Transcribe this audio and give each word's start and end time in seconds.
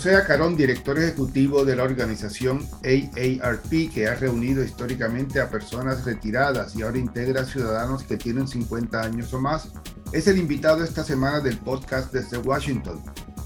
José 0.00 0.16
Acarón, 0.16 0.56
director 0.56 0.98
ejecutivo 0.98 1.66
de 1.66 1.76
la 1.76 1.82
organización 1.82 2.66
AARP, 2.82 3.92
que 3.92 4.08
ha 4.08 4.14
reunido 4.14 4.64
históricamente 4.64 5.42
a 5.42 5.50
personas 5.50 6.06
retiradas 6.06 6.74
y 6.74 6.80
ahora 6.80 6.96
integra 6.96 7.44
ciudadanos 7.44 8.04
que 8.04 8.16
tienen 8.16 8.48
50 8.48 8.98
años 8.98 9.34
o 9.34 9.40
más, 9.42 9.68
es 10.14 10.26
el 10.26 10.38
invitado 10.38 10.82
esta 10.82 11.04
semana 11.04 11.40
del 11.40 11.58
podcast 11.58 12.14
desde 12.14 12.38
Washington. 12.38 12.98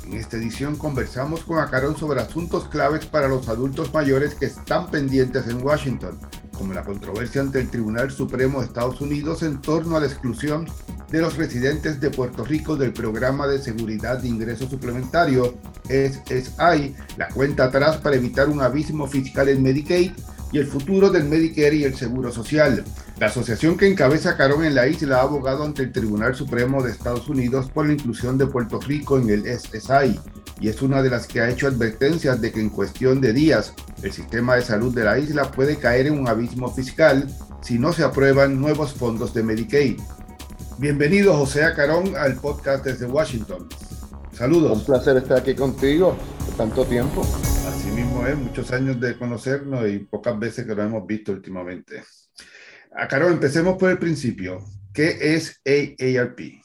En 0.06 0.12
esta 0.12 0.36
edición 0.36 0.76
conversamos 0.76 1.42
con 1.42 1.58
Acarón 1.58 1.96
sobre 1.96 2.20
asuntos 2.20 2.68
claves 2.68 3.04
para 3.04 3.26
los 3.26 3.48
adultos 3.48 3.92
mayores 3.92 4.36
que 4.36 4.46
están 4.46 4.92
pendientes 4.92 5.48
en 5.48 5.60
Washington, 5.60 6.20
como 6.54 6.72
la 6.72 6.84
controversia 6.84 7.40
ante 7.40 7.60
el 7.60 7.68
Tribunal 7.68 8.10
Supremo 8.10 8.60
de 8.60 8.66
Estados 8.66 9.00
Unidos 9.00 9.42
en 9.42 9.60
torno 9.60 9.96
a 9.96 10.00
la 10.00 10.06
exclusión 10.06 10.66
de 11.10 11.20
los 11.20 11.36
residentes 11.36 12.00
de 12.00 12.10
Puerto 12.10 12.44
Rico 12.44 12.76
del 12.76 12.92
programa 12.92 13.46
de 13.46 13.58
seguridad 13.58 14.18
de 14.18 14.28
ingreso 14.28 14.68
suplementario 14.68 15.54
SSI, 15.88 16.96
la 17.16 17.28
cuenta 17.28 17.64
atrás 17.64 17.98
para 17.98 18.16
evitar 18.16 18.48
un 18.48 18.62
abismo 18.62 19.06
fiscal 19.06 19.48
en 19.48 19.62
Medicaid 19.62 20.12
y 20.50 20.58
el 20.58 20.66
futuro 20.66 21.10
del 21.10 21.24
Medicare 21.24 21.76
y 21.76 21.84
el 21.84 21.94
Seguro 21.94 22.32
Social. 22.32 22.84
La 23.18 23.26
asociación 23.26 23.76
que 23.76 23.88
encabeza 23.88 24.36
Carón 24.36 24.64
en 24.64 24.74
la 24.74 24.86
isla 24.86 25.18
ha 25.18 25.22
abogado 25.22 25.64
ante 25.64 25.82
el 25.82 25.92
Tribunal 25.92 26.34
Supremo 26.34 26.82
de 26.82 26.92
Estados 26.92 27.28
Unidos 27.28 27.70
por 27.70 27.86
la 27.86 27.92
inclusión 27.92 28.38
de 28.38 28.46
Puerto 28.46 28.80
Rico 28.80 29.18
en 29.18 29.30
el 29.30 29.44
SSI 29.46 30.18
y 30.60 30.68
es 30.68 30.82
una 30.82 31.02
de 31.02 31.10
las 31.10 31.26
que 31.26 31.40
ha 31.40 31.50
hecho 31.50 31.66
advertencias 31.66 32.40
de 32.40 32.52
que 32.52 32.60
en 32.60 32.70
cuestión 32.70 33.20
de 33.20 33.32
días 33.32 33.74
el 34.02 34.12
sistema 34.12 34.56
de 34.56 34.62
salud 34.62 34.94
de 34.94 35.04
la 35.04 35.18
isla 35.18 35.50
puede 35.50 35.76
caer 35.76 36.06
en 36.06 36.18
un 36.18 36.28
abismo 36.28 36.72
fiscal 36.72 37.26
si 37.62 37.78
no 37.78 37.92
se 37.92 38.04
aprueban 38.04 38.60
nuevos 38.60 38.92
fondos 38.92 39.32
de 39.34 39.42
Medicaid. 39.42 39.98
Bienvenido 40.78 41.36
José 41.36 41.64
Acarón 41.64 42.16
al 42.16 42.36
podcast 42.36 42.84
desde 42.84 43.06
Washington. 43.06 43.68
Saludos. 44.32 44.78
Un 44.78 44.84
placer 44.84 45.16
estar 45.16 45.38
aquí 45.38 45.54
contigo 45.54 46.16
tanto 46.56 46.84
tiempo. 46.84 47.22
Así 47.66 47.90
mismo 47.90 48.26
es, 48.26 48.36
muchos 48.36 48.70
años 48.72 49.00
de 49.00 49.16
conocernos 49.16 49.88
y 49.88 49.98
pocas 49.98 50.38
veces 50.38 50.66
que 50.66 50.74
lo 50.74 50.82
hemos 50.82 51.06
visto 51.06 51.32
últimamente. 51.32 52.02
Acarón, 52.94 53.32
empecemos 53.32 53.76
por 53.76 53.90
el 53.90 53.98
principio. 53.98 54.62
¿Qué 54.92 55.34
es 55.34 55.60
AARP? 55.64 56.63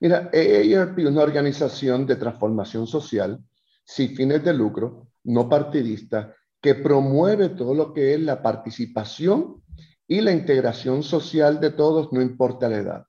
Mira, 0.00 0.30
AARP 0.32 0.98
es 0.98 1.06
una 1.06 1.22
organización 1.22 2.06
de 2.06 2.16
transformación 2.16 2.86
social 2.86 3.42
sin 3.84 4.14
fines 4.14 4.44
de 4.44 4.54
lucro, 4.54 5.08
no 5.24 5.48
partidista, 5.48 6.34
que 6.60 6.74
promueve 6.74 7.50
todo 7.50 7.74
lo 7.74 7.92
que 7.92 8.14
es 8.14 8.20
la 8.20 8.42
participación 8.42 9.62
y 10.06 10.20
la 10.20 10.32
integración 10.32 11.02
social 11.02 11.60
de 11.60 11.70
todos, 11.70 12.12
no 12.12 12.22
importa 12.22 12.68
la 12.68 12.78
edad. 12.78 13.04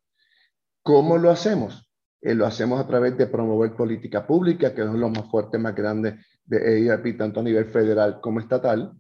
¿Cómo 0.84 1.18
lo 1.18 1.30
hacemos? 1.30 1.90
Eh, 2.22 2.36
lo 2.36 2.46
hacemos 2.46 2.80
a 2.80 2.88
través 2.88 3.18
de 3.18 3.28
promover 3.28 3.76
política 3.76 4.26
pública, 4.26 4.74
que 4.74 4.82
es 4.82 4.88
lo 4.88 5.10
más 5.10 5.30
fuerte, 5.30 5.58
más 5.58 5.76
grande 5.76 6.18
de 6.46 6.80
EIRP, 6.80 7.18
tanto 7.18 7.40
a 7.40 7.44
nivel 7.44 7.66
federal 7.66 8.20
como 8.22 8.40
estatal. 8.40 8.92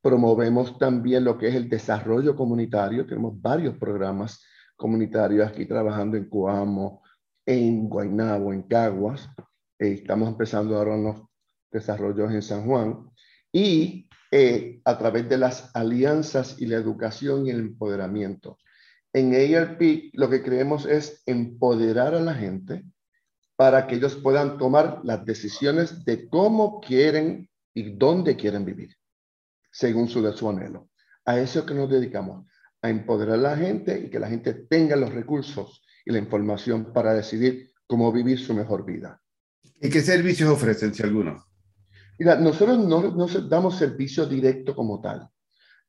Promovemos 0.00 0.78
también 0.78 1.24
lo 1.24 1.38
que 1.38 1.48
es 1.48 1.54
el 1.54 1.68
desarrollo 1.68 2.34
comunitario. 2.34 3.06
Tenemos 3.06 3.40
varios 3.40 3.76
programas 3.76 4.42
comunitarios 4.76 5.48
aquí 5.48 5.66
trabajando 5.66 6.16
en 6.16 6.28
Coamo, 6.28 7.03
en 7.46 7.88
Guaynabo, 7.88 8.52
en 8.52 8.62
Caguas. 8.62 9.28
Eh, 9.78 9.92
estamos 9.92 10.28
empezando 10.28 10.76
ahora 10.76 10.96
los 10.96 11.22
desarrollos 11.70 12.32
en 12.32 12.42
San 12.42 12.66
Juan. 12.66 13.10
Y 13.52 14.08
eh, 14.30 14.80
a 14.84 14.98
través 14.98 15.28
de 15.28 15.38
las 15.38 15.70
alianzas 15.76 16.60
y 16.60 16.66
la 16.66 16.76
educación 16.76 17.46
y 17.46 17.50
el 17.50 17.60
empoderamiento. 17.60 18.58
En 19.12 19.32
ARP 19.32 20.10
lo 20.14 20.28
que 20.28 20.42
creemos 20.42 20.86
es 20.86 21.22
empoderar 21.26 22.14
a 22.14 22.20
la 22.20 22.34
gente 22.34 22.84
para 23.54 23.86
que 23.86 23.94
ellos 23.94 24.16
puedan 24.16 24.58
tomar 24.58 25.00
las 25.04 25.24
decisiones 25.24 26.04
de 26.04 26.28
cómo 26.28 26.80
quieren 26.80 27.48
y 27.72 27.92
dónde 27.96 28.34
quieren 28.34 28.64
vivir, 28.64 28.96
según 29.70 30.08
su, 30.08 30.32
su 30.32 30.50
anhelo. 30.50 30.88
A 31.24 31.38
eso 31.38 31.64
que 31.64 31.74
nos 31.74 31.88
dedicamos, 31.88 32.44
a 32.82 32.90
empoderar 32.90 33.36
a 33.36 33.42
la 33.42 33.56
gente 33.56 34.00
y 34.00 34.10
que 34.10 34.18
la 34.18 34.28
gente 34.28 34.52
tenga 34.52 34.96
los 34.96 35.14
recursos 35.14 35.83
y 36.04 36.12
la 36.12 36.18
información 36.18 36.92
para 36.92 37.14
decidir 37.14 37.70
cómo 37.86 38.12
vivir 38.12 38.38
su 38.38 38.54
mejor 38.54 38.84
vida. 38.84 39.20
¿Y 39.80 39.90
qué 39.90 40.00
servicios 40.00 40.50
ofrecen, 40.50 40.94
si 40.94 41.02
alguno? 41.02 41.44
Mira, 42.18 42.36
nosotros 42.36 42.78
no, 42.78 43.10
no 43.14 43.26
damos 43.26 43.76
servicio 43.76 44.26
directo 44.26 44.74
como 44.74 45.00
tal. 45.00 45.28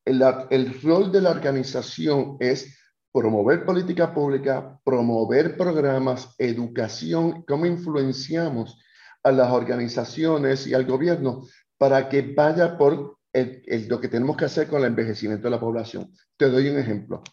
El, 0.03 0.21
el 0.49 0.81
rol 0.81 1.11
de 1.11 1.21
la 1.21 1.31
organización 1.31 2.37
es 2.39 2.77
promover 3.11 3.65
política 3.65 4.13
pública, 4.13 4.79
promover 4.83 5.55
programas, 5.55 6.35
educación, 6.37 7.43
cómo 7.47 7.65
influenciamos 7.65 8.77
a 9.23 9.31
las 9.31 9.51
organizaciones 9.51 10.67
y 10.67 10.73
al 10.73 10.85
gobierno 10.85 11.43
para 11.77 12.09
que 12.09 12.21
vaya 12.21 12.77
por 12.77 13.17
lo 13.33 13.99
que 13.99 14.07
tenemos 14.07 14.37
que 14.37 14.45
hacer 14.45 14.67
con 14.67 14.81
el 14.81 14.87
envejecimiento 14.87 15.47
de 15.47 15.51
la 15.51 15.59
población. 15.59 16.11
Te 16.37 16.49
doy 16.49 16.69
un 16.69 16.77
ejemplo. 16.77 17.23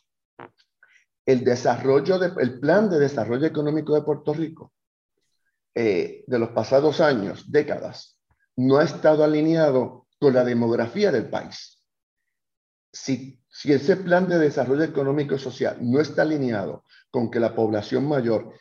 El 1.25 1.45
desarrollo, 1.45 2.19
de, 2.19 2.33
el 2.41 2.59
plan 2.59 2.91
de 2.91 2.99
desarrollo 2.99 3.47
económico 3.47 3.95
de 3.95 4.03
Puerto 4.03 4.35
Rico 4.35 4.73
eh, 5.75 6.25
de 6.27 6.39
los 6.39 6.51
pasados 6.51 7.01
años, 7.01 7.51
décadas, 7.51 8.19
no 8.57 8.79
ha 8.79 8.85
estado 8.85 9.25
alineado 9.25 10.07
con 10.19 10.35
la 10.35 10.45
demografía 10.45 11.11
del 11.11 11.31
país. 11.31 11.83
Si 12.93 13.43
si 13.53 13.71
ese 13.73 13.97
plan 13.97 14.29
de 14.29 14.39
desarrollo 14.39 14.83
económico 14.83 15.35
y 15.35 15.39
social 15.39 15.77
no 15.83 16.01
está 16.01 16.23
alineado 16.23 16.85
con 17.11 17.31
que 17.31 17.39
la 17.39 17.55
población 17.55 18.09
mayor 18.09 18.55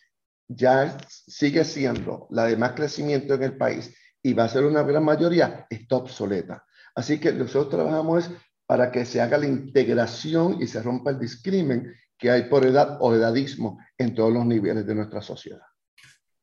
ya 0.49 0.97
sigue 1.07 1.63
siendo 1.63 2.27
la 2.29 2.45
de 2.45 2.57
más 2.57 2.73
crecimiento 2.73 3.35
en 3.35 3.43
el 3.43 3.57
país 3.57 3.95
y 4.21 4.33
va 4.33 4.43
a 4.43 4.49
ser 4.49 4.65
una 4.65 4.83
gran 4.83 5.05
mayoría, 5.05 5.65
está 5.69 5.95
obsoleta. 5.95 6.65
Así 6.93 7.19
que 7.19 7.31
nosotros 7.31 7.69
trabajamos 7.69 8.29
para 8.65 8.91
que 8.91 9.05
se 9.05 9.21
haga 9.21 9.37
la 9.37 9.47
integración 9.47 10.61
y 10.61 10.67
se 10.67 10.83
rompa 10.83 11.11
el 11.11 11.19
discrimen 11.19 11.95
que 12.21 12.29
hay 12.29 12.43
por 12.43 12.65
edad 12.65 12.97
o 13.01 13.15
edadismo 13.15 13.79
en 13.97 14.13
todos 14.13 14.31
los 14.31 14.45
niveles 14.45 14.85
de 14.85 14.93
nuestra 14.93 15.23
sociedad. 15.23 15.61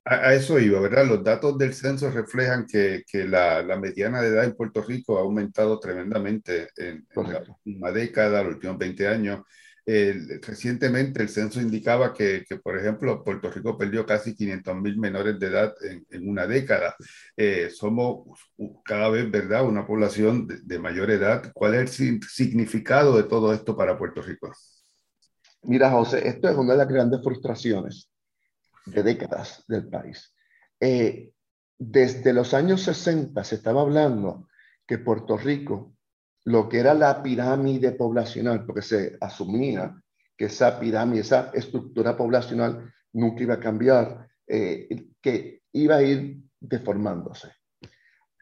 A, 0.05 0.35
eso 0.35 0.59
iba, 0.59 0.81
¿verdad? 0.81 1.07
Los 1.07 1.23
datos 1.23 1.57
del 1.57 1.73
censo 1.73 2.11
reflejan 2.11 2.67
que, 2.67 3.05
que 3.07 3.29
la, 3.29 3.63
la, 3.63 3.79
mediana 3.79 4.21
de 4.21 4.29
edad 4.29 4.45
en 4.45 4.57
Puerto 4.57 4.83
Rico 4.83 5.19
ha 5.19 5.21
aumentado 5.21 5.79
tremendamente 5.79 6.71
en, 6.77 7.07
la 7.15 7.45
última 7.65 7.93
década, 7.93 8.43
los 8.43 8.55
últimos 8.55 8.77
20 8.77 9.07
años. 9.07 9.43
recientemente 9.87 11.23
el 11.23 11.29
censo 11.29 11.61
indicaba 11.61 12.13
que, 12.13 12.45
que, 12.49 12.57
por 12.57 12.77
ejemplo, 12.77 13.23
Puerto 13.23 13.49
Rico 13.51 13.79
perdió 13.79 14.05
casi 14.05 14.35
500 14.35 14.77
mil 14.81 14.99
menores 14.99 15.39
de 15.39 15.47
edad 15.47 15.75
en, 15.83 16.05
en 16.11 16.29
una 16.29 16.47
década. 16.49 16.97
Eh, 17.37 17.71
somos 17.71 18.27
cada 18.85 19.11
vez, 19.11 19.31
¿verdad?, 19.31 19.65
una 19.65 19.87
población 19.87 20.47
de, 20.49 20.59
de 20.61 20.79
mayor 20.81 21.11
edad. 21.11 21.53
¿Cuál 21.55 21.75
es 21.75 22.01
el 22.01 22.21
significado 22.25 23.17
de 23.17 23.25
todo 23.25 23.53
esto 23.55 23.77
para 23.77 23.97
Puerto 23.97 24.23
Rico? 24.23 24.51
Mira, 25.63 25.91
José, 25.91 26.27
esto 26.27 26.49
es 26.49 26.57
una 26.57 26.73
de 26.73 26.79
las 26.79 26.89
grandes 26.89 27.23
frustraciones 27.23 28.11
de 28.87 29.03
décadas 29.03 29.65
del 29.67 29.89
país. 29.89 30.35
Eh, 30.81 31.33
desde 31.79 32.33
los 32.33 32.55
años 32.55 32.83
60 32.83 33.43
se 33.45 33.57
estaba 33.57 33.83
hablando 33.83 34.49
que 34.87 34.99
Puerto 34.99 35.37
Rico, 35.37 35.95
lo 36.45 36.69
que 36.69 36.79
era 36.79 36.95
la 36.95 37.23
pirámide 37.23 37.93
poblacional, 37.93 38.65
porque 38.65 38.83
se 38.83 39.17
asumía 39.21 40.01
que 40.37 40.47
esa 40.47 40.79
pirámide, 40.79 41.21
esa 41.21 41.51
estructura 41.53 42.17
poblacional 42.17 42.93
nunca 43.13 43.43
iba 43.43 43.55
a 43.55 43.61
cambiar, 43.61 44.29
eh, 44.47 45.09
que 45.21 45.63
iba 45.73 45.97
a 45.97 46.03
ir 46.03 46.43
deformándose. 46.59 47.53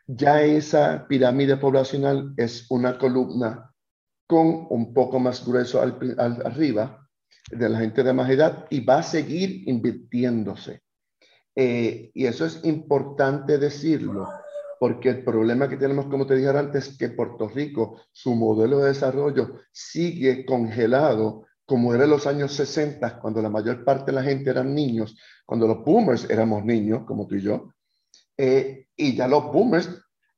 Ya 0.07 0.43
esa 0.43 1.07
pirámide 1.09 1.57
poblacional 1.57 2.33
es 2.37 2.71
una 2.71 2.97
columna 2.97 3.75
con 4.27 4.67
un 4.71 4.95
poco 4.95 5.19
más 5.19 5.45
grueso 5.45 5.83
al, 5.83 5.99
al, 6.19 6.47
arriba, 6.47 7.06
de 7.51 7.69
la 7.69 7.79
gente 7.79 8.03
de 8.03 8.13
más 8.13 8.31
edad 8.31 8.67
y 8.71 8.81
va 8.81 8.99
a 8.99 9.03
seguir 9.03 9.69
invirtiéndose. 9.69 10.83
Eh, 11.55 12.11
y 12.13 12.27
eso 12.27 12.45
es 12.45 12.61
importante 12.65 13.59
decirlo, 13.59 14.29
porque 14.79 15.09
el 15.09 15.25
problema 15.25 15.69
que 15.69 15.77
tenemos, 15.77 16.07
como 16.07 16.27
te 16.27 16.37
dije 16.37 16.49
antes, 16.49 16.89
es 16.89 16.99
que 16.99 17.09
Puerto 17.11 17.49
Rico, 17.49 18.03
su 18.13 18.35
modelo 18.35 18.81
de 18.81 18.89
desarrollo 18.89 19.61
sigue 19.73 20.45
congelado 20.45 21.47
como 21.65 21.95
era 21.95 22.05
en 22.05 22.11
los 22.11 22.27
años 22.27 22.53
60, 22.53 23.19
cuando 23.19 23.43
la 23.43 23.51
mayor 23.51 23.85
parte 23.85 24.07
de 24.07 24.13
la 24.13 24.23
gente 24.23 24.51
eran 24.51 24.75
niños, 24.75 25.17
cuando 25.45 25.67
los 25.67 25.85
boomers 25.85 26.31
éramos 26.31 26.65
niños, 26.65 27.05
como 27.07 27.27
tú 27.27 27.35
y 27.35 27.43
yo, 27.43 27.73
eh, 28.37 28.87
y 28.95 29.17
ya 29.17 29.27
los 29.27 29.45
boomers, 29.53 29.91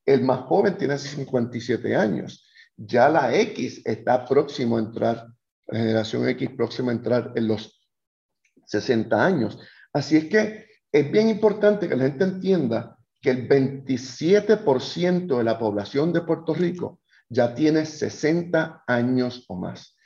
el 0.07 0.23
más 0.23 0.41
joven 0.47 0.79
tiene 0.79 0.97
57 0.97 1.95
años, 1.95 2.47
ya 2.77 3.11
la 3.11 3.35
X 3.35 3.83
está 3.85 4.25
próximo 4.25 4.77
a 4.77 4.81
entrar 4.81 5.27
la 5.69 5.79
generación 5.79 6.29
X 6.29 6.51
próxima 6.57 6.91
a 6.91 6.95
entrar 6.95 7.33
en 7.37 7.49
los 7.49 7.81
60 8.67 9.25
años. 9.25 9.59
Así 9.93 10.17
es 10.17 10.25
que 10.27 10.67
es 10.91 11.11
bien 11.11 11.29
importante 11.29 11.89
que 11.89 11.97
la 11.97 12.05
gente 12.05 12.25
entienda 12.25 12.97
que 13.21 13.31
el 13.31 13.49
27% 13.49 15.39
de 15.39 15.45
la 15.45 15.59
población 15.59 16.13
de 16.13 16.23
Puerto 16.23 16.55
Rico 16.55 17.01
ya 17.29 17.55
tiene 17.55 17.85
60 17.85 18.85
años 18.87 19.45
o 19.49 19.57
más. 19.57 19.97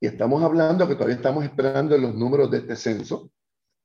Y 0.00 0.06
estamos 0.06 0.42
hablando 0.42 0.88
que 0.88 0.94
todavía 0.94 1.16
estamos 1.16 1.44
esperando 1.44 1.96
los 1.96 2.14
números 2.14 2.50
de 2.50 2.58
este 2.58 2.76
censo 2.76 3.30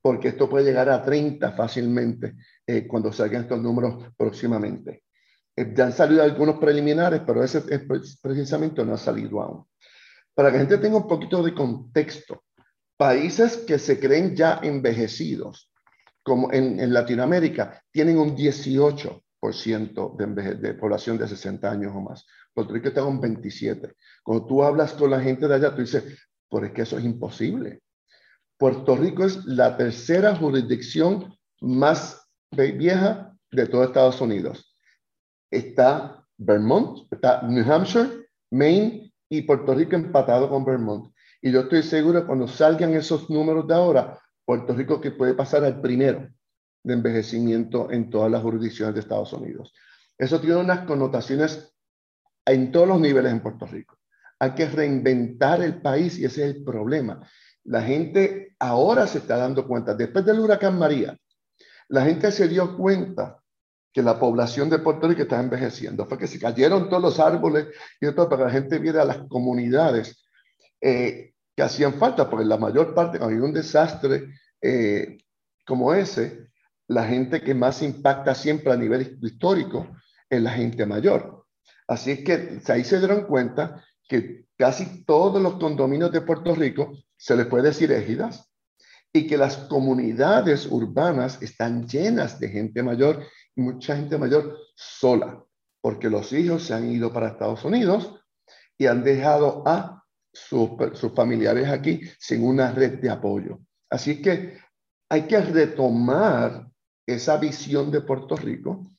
porque 0.06 0.28
esto 0.28 0.48
puede 0.48 0.66
llegar 0.66 0.88
a 0.88 1.02
30 1.02 1.54
fácilmente 1.54 2.36
eh, 2.68 2.86
cuando 2.86 3.12
salgan 3.12 3.42
estos 3.42 3.60
números 3.60 4.06
próximamente. 4.16 5.04
Eh, 5.56 5.74
ya 5.76 5.86
han 5.86 5.94
salido 5.94 6.22
algunos 6.22 6.60
preliminares, 6.60 7.22
pero 7.26 7.44
ese 7.44 7.62
precisamente 8.22 8.86
no 8.86 8.94
ha 8.94 9.00
salido 9.00 9.42
aún. 9.42 9.66
Para 10.36 10.52
que 10.52 10.58
la 10.58 10.66
gente 10.66 10.78
tenga 10.78 10.98
un 10.98 11.08
poquito 11.08 11.42
de 11.42 11.56
contexto, 11.56 12.44
países 12.98 13.58
que 13.58 13.80
se 13.80 14.00
creen 14.00 14.36
ya 14.36 14.60
envejecidos, 14.62 15.72
como 16.24 16.52
en, 16.52 16.94
Latinoamérica, 16.94 17.82
tienen 17.92 18.20
un 18.20 18.36
18% 18.36 20.58
de, 20.58 20.74
población 20.76 21.18
de 21.18 21.28
60 21.28 21.72
años 21.72 21.94
o 21.96 22.02
más. 22.02 22.28
Puerto 22.54 22.74
Rico 22.74 22.90
está 22.90 23.04
un 23.04 23.20
27. 23.20 23.96
Cuando 24.24 24.46
tú 24.46 24.64
hablas 24.64 24.94
con 24.94 25.10
la 25.12 25.22
gente 25.22 25.48
de 25.48 25.56
allá, 25.56 25.74
tú 25.74 25.82
dices, 25.82 26.04
por 26.50 26.66
es 26.66 26.72
que 26.72 26.84
eso 26.84 26.98
es 26.98 27.06
imposible. 27.06 27.82
Puerto 28.58 28.96
Rico 28.96 29.26
es 29.26 29.44
la 29.46 29.76
tercera 29.78 30.36
jurisdicción 30.36 31.36
más 31.62 32.28
vieja 32.52 33.36
de 33.52 33.68
todo 33.68 33.84
Estados 33.84 34.20
Unidos 34.22 34.76
está 35.56 36.24
Vermont, 36.38 37.12
está 37.12 37.42
New 37.44 37.72
Hampshire, 37.72 38.28
Maine 38.52 39.05
y 39.30 39.42
Puerto 39.44 39.74
Rico 39.74 39.96
empatado 39.96 40.50
con 40.50 40.66
Vermont. 40.66 41.14
Y 41.42 41.52
yo 41.52 41.62
estoy 41.62 41.84
seguro 41.84 42.22
que 42.22 42.28
cuando 42.28 42.48
salgan 42.48 42.94
esos 42.94 43.30
números 43.30 43.68
de 43.68 43.74
ahora, 43.74 44.20
Puerto 44.46 44.74
Rico 44.74 45.02
que 45.02 45.12
puede 45.12 45.34
pasar 45.34 45.64
al 45.64 45.82
primero 45.82 46.28
de 46.84 46.94
envejecimiento 46.94 47.92
en 47.92 48.10
todas 48.10 48.32
las 48.32 48.42
jurisdicciones 48.42 48.94
de 48.94 49.02
Estados 49.02 49.34
Unidos. 49.34 49.74
Eso 50.18 50.40
tiene 50.40 50.58
unas 50.58 50.86
connotaciones 50.86 51.74
en 52.46 52.72
todos 52.72 52.88
los 52.88 53.00
niveles 53.00 53.32
en 53.32 53.42
Puerto 53.42 53.66
Rico. 53.66 53.98
Hay 54.40 54.52
que 54.52 54.68
reinventar 54.68 55.62
el 55.62 55.82
país 55.82 56.18
y 56.20 56.26
ese 56.26 56.48
es 56.48 56.56
el 56.56 56.64
problema. 56.64 57.28
La 57.64 57.82
gente 57.82 58.56
ahora 58.60 59.08
se 59.08 59.18
está 59.18 59.38
dando 59.38 59.68
cuenta, 59.68 59.96
después 59.96 60.26
del 60.26 60.40
huracán 60.40 60.78
María, 60.78 61.18
la 61.88 62.06
gente 62.06 62.32
se 62.32 62.48
dio 62.48 62.78
cuenta 62.78 63.42
que 63.96 64.04
la 64.04 64.20
población 64.20 64.70
de 64.70 64.80
Puerto 64.80 65.08
Rico 65.08 65.22
está 65.22 65.40
envejeciendo. 65.40 66.06
Fue 66.06 66.18
que 66.18 66.28
se 66.28 66.38
cayeron 66.38 66.90
todos 66.90 67.02
los 67.02 67.18
árboles 67.18 67.68
y 68.02 68.12
todo 68.12 68.28
para 68.28 68.42
que 68.42 68.48
la 68.48 68.52
gente 68.52 68.78
viera 68.78 69.06
las 69.06 69.20
comunidades 69.30 70.28
eh, 70.82 71.32
que 71.56 71.64
hacían 71.64 71.94
falta, 71.94 72.30
porque 72.30 72.44
la 72.44 72.58
mayor 72.58 72.94
parte, 72.94 73.18
cuando 73.18 73.38
hay 73.38 73.42
un 73.42 73.54
desastre 73.54 74.34
eh, 74.62 75.18
como 75.66 75.94
ese, 75.94 76.50
la 76.90 77.06
gente 77.06 77.42
que 77.42 77.54
más 77.54 77.82
impacta 77.82 78.36
siempre 78.36 78.74
a 78.74 78.76
nivel 78.76 79.18
histórico 79.22 79.88
es 80.30 80.42
la 80.42 80.52
gente 80.52 80.86
mayor. 80.86 81.46
Así 81.88 82.12
es 82.12 82.20
que 82.20 82.60
ahí 82.68 82.84
se 82.84 83.00
dieron 83.00 83.24
cuenta 83.24 83.82
que 84.10 84.48
casi 84.58 85.06
todos 85.06 85.42
los 85.42 85.54
condominios 85.54 86.12
de 86.12 86.20
Puerto 86.20 86.54
Rico 86.54 86.92
se 87.16 87.38
les 87.38 87.46
puede 87.46 87.70
decir 87.70 87.94
égidas 87.94 88.52
y 89.14 89.26
que 89.26 89.38
las 89.38 89.56
comunidades 89.56 90.66
urbanas 90.70 91.42
están 91.42 91.88
llenas 91.88 92.42
de 92.42 92.50
gente 92.50 92.84
mayor 92.84 93.24
mucha 93.56 93.96
gente 93.96 94.18
mayor 94.18 94.58
sola, 94.76 95.44
porque 95.82 96.10
los 96.10 96.34
hijos 96.34 96.64
se 96.64 96.74
han 96.74 96.90
ido 96.92 97.12
para 97.12 97.30
Estados 97.30 97.64
Unidos 97.64 98.14
y 98.78 98.88
han 98.88 99.04
dejado 99.04 99.64
a 99.66 100.04
sus, 100.34 100.72
familiares 101.16 101.70
aquí 101.70 102.02
sin 102.20 102.44
una 102.44 102.72
red 102.72 103.00
de 103.00 103.10
apoyo. 103.10 103.60
Así 103.90 104.22
que 104.22 104.58
hay 105.10 105.24
que 105.24 105.40
retomar 105.40 106.68
esa 107.06 107.38
visión 107.38 107.92
de 107.92 108.02
Puerto 108.02 108.36
Rico 108.36 108.92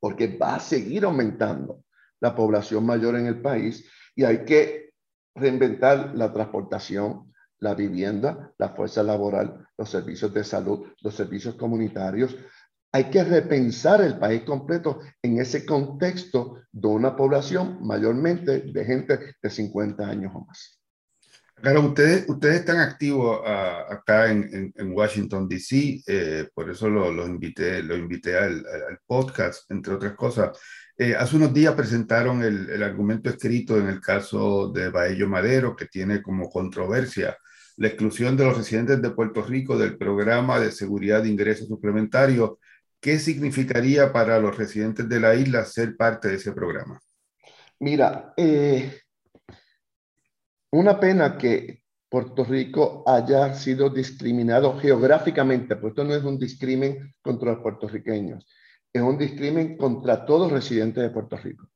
porque 0.00 0.36
va 0.38 0.56
a 0.56 0.60
seguir 0.60 1.04
aumentando 1.04 1.84
la 2.20 2.34
población 2.34 2.84
mayor 2.84 3.16
en 3.16 3.26
el 3.26 3.40
país 3.40 3.86
y 4.16 4.24
hay 4.24 4.44
que 4.44 4.94
reinventar 5.34 6.12
la 6.14 6.32
transportación, 6.32 7.32
la 7.58 7.74
vivienda, 7.74 8.52
la 8.58 8.70
fuerza 8.70 9.02
laboral, 9.02 9.68
los 9.76 9.90
servicios 9.90 10.32
de 10.32 10.42
salud, 10.42 10.88
los 11.02 11.14
servicios 11.14 11.54
comunitarios, 11.54 12.34
hay 12.92 13.04
que 13.04 13.22
repensar 13.22 14.00
el 14.00 14.18
país 14.18 14.42
completo 14.42 15.00
en 15.22 15.38
ese 15.38 15.64
contexto 15.64 16.62
de 16.72 16.88
una 16.88 17.16
población 17.16 17.78
mayormente 17.82 18.60
de 18.60 18.84
gente 18.84 19.34
de 19.40 19.50
50 19.50 20.06
años 20.06 20.32
o 20.34 20.44
más. 20.44 20.80
Claro, 21.54 21.82
ustedes, 21.82 22.24
ustedes 22.26 22.60
están 22.60 22.78
activos 22.78 23.42
ah, 23.44 23.84
acá 23.90 24.30
en, 24.30 24.72
en, 24.74 24.92
Washington, 24.92 25.46
D.C., 25.46 26.02
eh, 26.06 26.48
por 26.54 26.70
eso 26.70 26.88
los 26.88 27.14
lo 27.14 27.26
invité, 27.26 27.82
lo 27.82 27.96
invité 27.96 28.34
al, 28.38 28.64
al, 28.66 28.98
podcast, 29.06 29.70
entre 29.70 29.92
otras 29.92 30.14
cosas. 30.14 30.58
Eh, 30.96 31.14
hace 31.14 31.36
unos 31.36 31.52
días 31.52 31.74
presentaron 31.74 32.42
el, 32.42 32.70
el, 32.70 32.82
argumento 32.82 33.28
escrito 33.28 33.78
en 33.78 33.88
el 33.88 34.00
caso 34.00 34.72
de 34.72 34.88
Baello 34.88 35.28
Madero, 35.28 35.76
que 35.76 35.84
tiene 35.84 36.22
como 36.22 36.48
controversia 36.48 37.36
la 37.76 37.88
exclusión 37.88 38.38
de 38.38 38.44
los 38.44 38.56
residentes 38.56 39.00
de 39.02 39.10
Puerto 39.10 39.42
Rico 39.42 39.76
del 39.76 39.98
programa 39.98 40.58
de 40.60 40.72
seguridad 40.72 41.22
de 41.22 41.28
ingresos 41.28 41.68
suplementarios 41.68 42.52
¿Qué 43.00 43.18
significaría 43.18 44.12
para 44.12 44.38
los 44.38 44.56
residentes 44.56 45.08
de 45.08 45.20
la 45.20 45.34
isla 45.34 45.64
ser 45.64 45.96
parte 45.96 46.28
de 46.28 46.34
ese 46.34 46.52
programa? 46.52 47.00
Mira, 47.78 48.34
eh, 48.36 49.00
una 50.72 51.00
pena 51.00 51.38
que 51.38 51.82
Puerto 52.10 52.44
Rico 52.44 53.02
haya 53.06 53.54
sido 53.54 53.88
discriminado 53.88 54.78
geográficamente, 54.78 55.76
porque 55.76 56.00
esto 56.00 56.04
no 56.04 56.14
es 56.14 56.24
un 56.24 56.38
discrimen 56.38 57.14
contra 57.22 57.52
los 57.52 57.62
puertorriqueños, 57.62 58.46
es 58.92 59.00
un 59.00 59.16
discrimen 59.16 59.78
contra 59.78 60.26
todos 60.26 60.52
los 60.52 60.60
residentes 60.60 61.02
de 61.02 61.10
Puerto 61.10 61.36
Rico. 61.36 61.68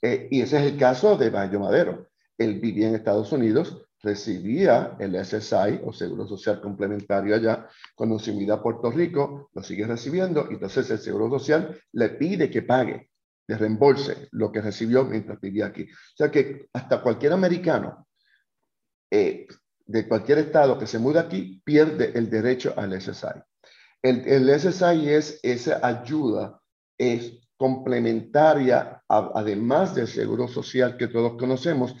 Eh, 0.00 0.26
y 0.30 0.40
ese 0.40 0.58
es 0.58 0.72
el 0.72 0.78
caso 0.78 1.16
de 1.16 1.30
Bayo 1.30 1.60
Madero. 1.60 2.08
Él 2.36 2.58
vivía 2.58 2.88
en 2.88 2.96
Estados 2.96 3.30
Unidos, 3.30 3.86
recibía 4.02 4.96
el 4.98 5.14
SSI 5.14 5.80
o 5.84 5.92
Seguro 5.92 6.26
Social 6.26 6.60
Complementario 6.60 7.34
allá, 7.34 7.68
cuando 7.94 8.18
se 8.18 8.32
mira 8.32 8.54
a 8.54 8.62
Puerto 8.62 8.90
Rico, 8.90 9.50
lo 9.54 9.62
sigue 9.62 9.86
recibiendo, 9.86 10.48
y 10.50 10.54
entonces 10.54 10.90
el 10.90 10.98
Seguro 10.98 11.30
Social 11.38 11.80
le 11.92 12.10
pide 12.10 12.50
que 12.50 12.62
pague, 12.62 13.10
le 13.46 13.56
reembolse 13.56 14.28
lo 14.32 14.50
que 14.50 14.60
recibió 14.60 15.04
mientras 15.04 15.40
vivía 15.40 15.66
aquí. 15.66 15.84
O 15.84 16.16
sea 16.16 16.30
que 16.30 16.66
hasta 16.72 17.00
cualquier 17.00 17.32
americano 17.32 18.06
eh, 19.10 19.46
de 19.86 20.08
cualquier 20.08 20.38
estado 20.38 20.78
que 20.78 20.86
se 20.86 20.98
muda 20.98 21.22
aquí 21.22 21.60
pierde 21.64 22.12
el 22.14 22.28
derecho 22.28 22.74
al 22.76 23.00
SSI. 23.00 23.40
El, 24.02 24.26
el 24.26 24.60
SSI 24.60 25.10
es 25.10 25.38
esa 25.42 25.80
ayuda, 25.86 26.60
es 26.98 27.38
complementaria, 27.56 29.00
además 29.06 29.94
del 29.94 30.08
seguro 30.08 30.48
social 30.48 30.96
que 30.96 31.06
todos 31.06 31.36
conocemos, 31.38 31.94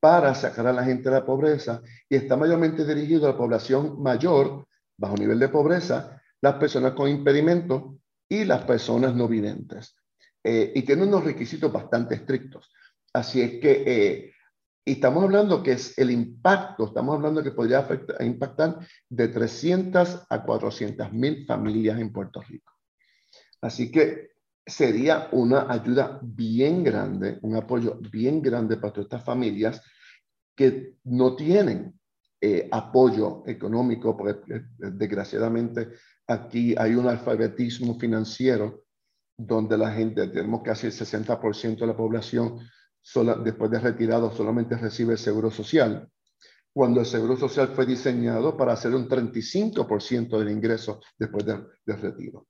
para 0.00 0.34
sacar 0.34 0.66
a 0.66 0.72
la 0.72 0.84
gente 0.84 1.10
de 1.10 1.16
la 1.16 1.24
pobreza 1.24 1.82
y 2.08 2.16
está 2.16 2.36
mayormente 2.36 2.84
dirigido 2.84 3.26
a 3.26 3.32
la 3.32 3.38
población 3.38 4.02
mayor, 4.02 4.66
bajo 4.96 5.16
nivel 5.16 5.38
de 5.38 5.48
pobreza, 5.48 6.20
las 6.40 6.54
personas 6.54 6.92
con 6.94 7.08
impedimento 7.08 7.98
y 8.28 8.44
las 8.44 8.62
personas 8.62 9.14
no 9.14 9.28
videntes. 9.28 9.94
Eh, 10.42 10.72
y 10.74 10.82
tiene 10.82 11.02
unos 11.02 11.24
requisitos 11.24 11.70
bastante 11.70 12.14
estrictos. 12.14 12.70
Así 13.12 13.42
es 13.42 13.60
que, 13.60 13.82
eh, 13.86 14.32
estamos 14.84 15.24
hablando 15.24 15.62
que 15.62 15.72
es 15.72 15.98
el 15.98 16.10
impacto, 16.10 16.86
estamos 16.86 17.16
hablando 17.16 17.42
que 17.42 17.50
podría 17.50 17.80
afectar, 17.80 18.22
impactar 18.24 18.78
de 19.08 19.28
300 19.28 20.26
a 20.30 20.42
400 20.42 21.12
mil 21.12 21.44
familias 21.44 22.00
en 22.00 22.12
Puerto 22.12 22.40
Rico. 22.40 22.72
Así 23.60 23.90
que 23.90 24.30
sería 24.66 25.28
una 25.32 25.70
ayuda 25.70 26.20
bien 26.22 26.84
grande, 26.84 27.38
un 27.42 27.56
apoyo 27.56 27.98
bien 28.12 28.42
grande 28.42 28.76
para 28.76 28.92
todas 28.92 29.06
estas 29.06 29.24
familias 29.24 29.82
que 30.54 30.96
no 31.04 31.34
tienen 31.34 31.98
eh, 32.40 32.68
apoyo 32.70 33.42
económico, 33.46 34.16
porque 34.16 34.54
eh, 34.54 34.62
desgraciadamente 34.78 35.88
aquí 36.26 36.74
hay 36.76 36.94
un 36.94 37.08
alfabetismo 37.08 37.98
financiero 37.98 38.84
donde 39.36 39.76
la 39.76 39.92
gente, 39.92 40.28
tenemos 40.28 40.62
casi 40.62 40.86
el 40.86 40.92
60% 40.92 41.78
de 41.78 41.86
la 41.86 41.96
población 41.96 42.58
después 43.42 43.70
de 43.70 43.80
retirado 43.80 44.30
solamente 44.34 44.76
recibe 44.76 45.12
el 45.12 45.18
seguro 45.18 45.50
social, 45.50 46.08
cuando 46.72 47.00
el 47.00 47.06
seguro 47.06 47.36
social 47.36 47.68
fue 47.68 47.86
diseñado 47.86 48.56
para 48.56 48.74
hacer 48.74 48.94
un 48.94 49.08
35% 49.08 50.38
del 50.38 50.50
ingreso 50.50 51.00
después 51.18 51.44
del 51.44 51.66
de 51.84 51.96
retiro. 51.96 52.46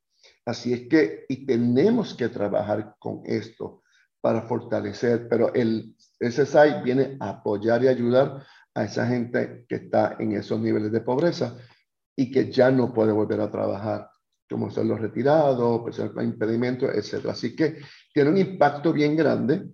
Así 0.47 0.73
es 0.73 0.89
que, 0.89 1.27
y 1.29 1.47
tenemos 1.47 2.15
que 2.15 2.29
trabajar 2.29 2.97
con 2.99 3.23
esto 3.25 3.83
para 4.21 4.43
fortalecer, 4.43 5.29
pero 5.29 5.53
el 5.55 5.95
SSI 6.19 6.83
viene 6.85 7.17
a 7.21 7.31
apoyar 7.31 7.83
y 7.85 7.89
ayudar 7.89 8.45
a 8.75 8.85
esa 8.85 9.07
gente 9.07 9.65
que 9.69 9.77
está 9.77 10.17
en 10.19 10.33
esos 10.33 10.61
niveles 10.61 10.93
de 10.93 11.01
pobreza 11.01 11.57
y 12.17 12.31
que 12.31 12.51
ya 12.51 12.71
no 12.71 12.93
puede 12.93 13.13
volver 13.13 13.41
a 13.41 13.51
trabajar, 13.51 14.11
como 14.49 14.71
son 14.71 14.89
los 14.89 15.01
retirados, 15.01 15.83
personas 15.83 16.13
con 16.13 16.25
impedimentos, 16.25 16.91
etc. 16.95 17.27
Así 17.31 17.57
que 17.57 17.79
tiene 18.13 18.31
un 18.31 18.39
impacto 18.39 18.93
bien 18.93 19.17
grande. 19.17 19.71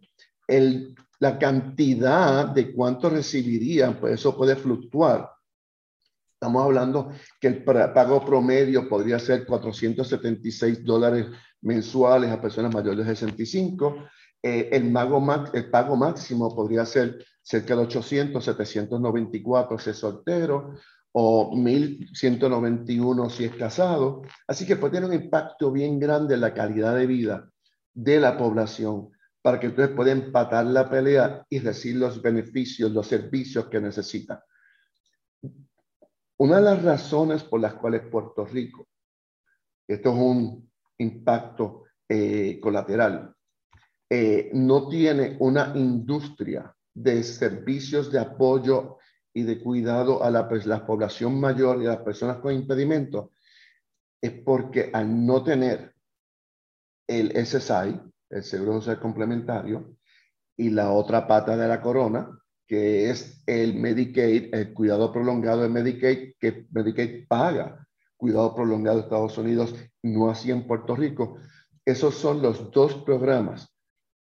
La 1.19 1.39
cantidad 1.39 2.47
de 2.49 2.73
cuánto 2.73 3.09
recibirían, 3.09 3.99
pues 3.99 4.15
eso 4.15 4.37
puede 4.37 4.55
fluctuar 4.55 5.31
Estamos 6.37 6.65
hablando 6.65 7.13
que 7.41 7.49
el 7.49 7.65
pago 7.65 8.23
promedio 8.23 8.87
podría 8.91 9.19
ser 9.19 9.47
476 9.47 10.85
dólares 10.85 11.29
mensuales 11.63 12.31
a 12.31 12.43
personas 12.43 12.75
mayores 12.75 13.07
de 13.07 13.17
65. 13.17 13.97
Eh, 14.43 14.69
el, 14.71 14.95
el 15.55 15.71
pago 15.71 15.97
máximo 15.97 16.55
podría 16.55 16.85
ser 16.85 17.25
cerca 17.41 17.75
de 17.75 17.83
800, 17.83 18.45
794 18.45 19.79
si 19.79 19.91
es 19.91 19.97
soltero, 19.97 20.75
o 21.13 21.53
1.191 21.57 23.31
si 23.31 23.45
es 23.45 23.55
casado. 23.55 24.21
Así 24.47 24.67
que 24.67 24.77
puede 24.77 24.93
tener 24.93 25.09
un 25.09 25.17
impacto 25.17 25.73
bien 25.73 25.99
grande 25.99 26.35
en 26.35 26.43
la 26.43 26.53
calidad 26.53 26.95
de 26.97 27.07
vida 27.07 27.49
de 27.95 28.21
la 28.21 28.37
población 28.37 29.09
para 29.41 29.59
que 29.59 29.69
ustedes 29.69 29.89
puedan 29.89 30.19
empatar 30.19 30.67
la 30.67 30.91
pelea 30.91 31.47
y 31.49 31.61
recibir 31.61 31.97
los 31.97 32.21
beneficios, 32.21 32.91
los 32.91 33.07
servicios 33.07 33.69
que 33.69 33.81
necesitan. 33.81 34.39
Una 36.39 36.57
de 36.57 36.63
las 36.63 36.83
razones 36.83 37.45
por 37.45 37.61
las 37.61 37.75
cuales 37.75 38.03
Puerto 38.03 38.45
Rico, 38.45 38.89
esto 39.89 40.11
es 40.11 40.17
un 40.17 40.71
impacto 40.99 41.85
eh, 42.09 42.61
colateral, 42.61 43.35
eh, 44.09 44.51
no 44.53 44.89
tiene 44.89 45.37
una 45.41 45.73
industria 45.75 46.75
de 46.95 47.23
servicios 47.23 48.13
de 48.13 48.19
apoyo 48.19 48.99
y 49.33 49.43
de 49.43 49.61
cuidado 49.61 50.23
a 50.23 50.31
la, 50.31 50.49
la 50.65 50.87
población 50.87 51.41
mayor 51.41 51.83
y 51.83 51.87
a 51.87 51.91
las 51.91 52.03
personas 52.03 52.39
con 52.39 52.53
impedimentos, 52.53 53.31
es 54.21 54.33
porque 54.33 54.91
al 54.93 55.27
no 55.27 55.43
tener 55.43 55.95
el 57.07 57.33
SSI, 57.47 58.01
el 58.31 58.43
Seguro 58.43 58.75
Social 58.81 59.01
Complementario, 59.01 59.97
y 60.57 60.71
la 60.71 60.91
otra 60.93 61.27
pata 61.27 61.57
de 61.57 61.69
la 61.69 61.81
corona, 61.81 62.31
que 62.67 63.11
es 63.11 63.43
el 63.47 63.75
Medicaid, 63.75 64.55
el 64.55 64.75
cuidado 64.75 65.13
prolongado 65.13 65.63
de 65.63 65.69
Medicaid, 65.69 66.35
que 66.39 66.67
Medicaid 66.71 67.27
paga 67.29 67.87
cuidado 68.17 68.55
prolongado 68.55 68.97
de 68.97 69.03
Estados 69.05 69.39
Unidos, 69.39 69.75
no 70.03 70.31
así 70.31 70.51
en 70.51 70.67
Puerto 70.67 70.97
Rico. 70.97 71.39
Esos 71.85 72.15
son 72.15 72.43
los 72.43 72.71
dos 72.71 72.95
programas 72.95 73.75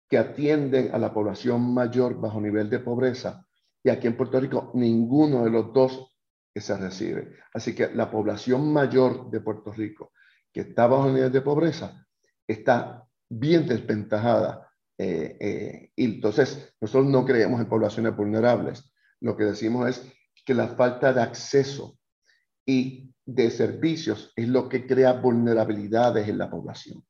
que 0.09 0.19
atienden 0.19 0.95
a 0.95 0.99
la 0.99 1.15
población 1.15 1.73
mayor 1.73 2.21
bajo 2.21 2.41
nivel 2.41 2.69
de 2.69 2.81
pobreza. 2.81 3.47
Y 3.83 3.91
aquí 3.91 4.07
en 4.07 4.17
Puerto 4.17 4.41
Rico, 4.41 4.71
ninguno 4.75 5.45
de 5.45 5.51
los 5.51 5.73
dos 5.73 6.15
se 6.55 6.77
recibe. 6.77 7.37
Así 7.53 7.75
que 7.75 7.91
la 7.95 8.11
población 8.11 8.73
mayor 8.73 9.31
de 9.31 9.41
Puerto 9.41 9.73
Rico 9.73 10.13
que 10.55 10.61
está 10.61 10.87
bajo 10.87 11.11
nivel 11.11 11.33
de 11.33 11.43
pobreza 11.43 12.07
está 12.47 13.05
bien 13.29 13.67
desventajada. 13.67 14.71
Eh, 14.99 15.37
eh, 15.41 15.91
y 15.97 16.05
entonces, 16.05 16.75
nosotros 16.81 17.11
no 17.11 17.25
creemos 17.25 17.61
en 17.61 17.69
poblaciones 17.69 18.17
vulnerables. 18.17 18.93
Lo 19.21 19.37
que 19.37 19.45
decimos 19.45 19.89
es 19.89 20.13
que 20.45 20.55
la 20.55 20.69
falta 20.69 21.13
de 21.13 21.23
acceso 21.23 21.99
y 22.67 23.13
de 23.25 23.51
servicios 23.51 24.33
es 24.37 24.49
lo 24.49 24.69
que 24.69 24.87
crea 24.87 25.13
vulnerabilidades 25.13 26.29
en 26.29 26.39
la 26.39 26.51
población. 26.51 27.05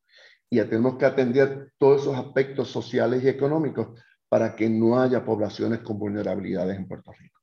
Y 0.48 0.60
tenemos 0.62 0.96
que 0.96 1.06
atender 1.06 1.72
todos 1.78 2.02
esos 2.02 2.16
aspectos 2.16 2.70
sociales 2.70 3.24
y 3.24 3.28
económicos 3.28 4.00
para 4.28 4.54
que 4.54 4.68
no 4.68 5.00
haya 5.00 5.24
poblaciones 5.24 5.80
con 5.80 5.98
vulnerabilidades 5.98 6.76
en 6.76 6.86
Puerto 6.86 7.12
Rico. 7.12 7.40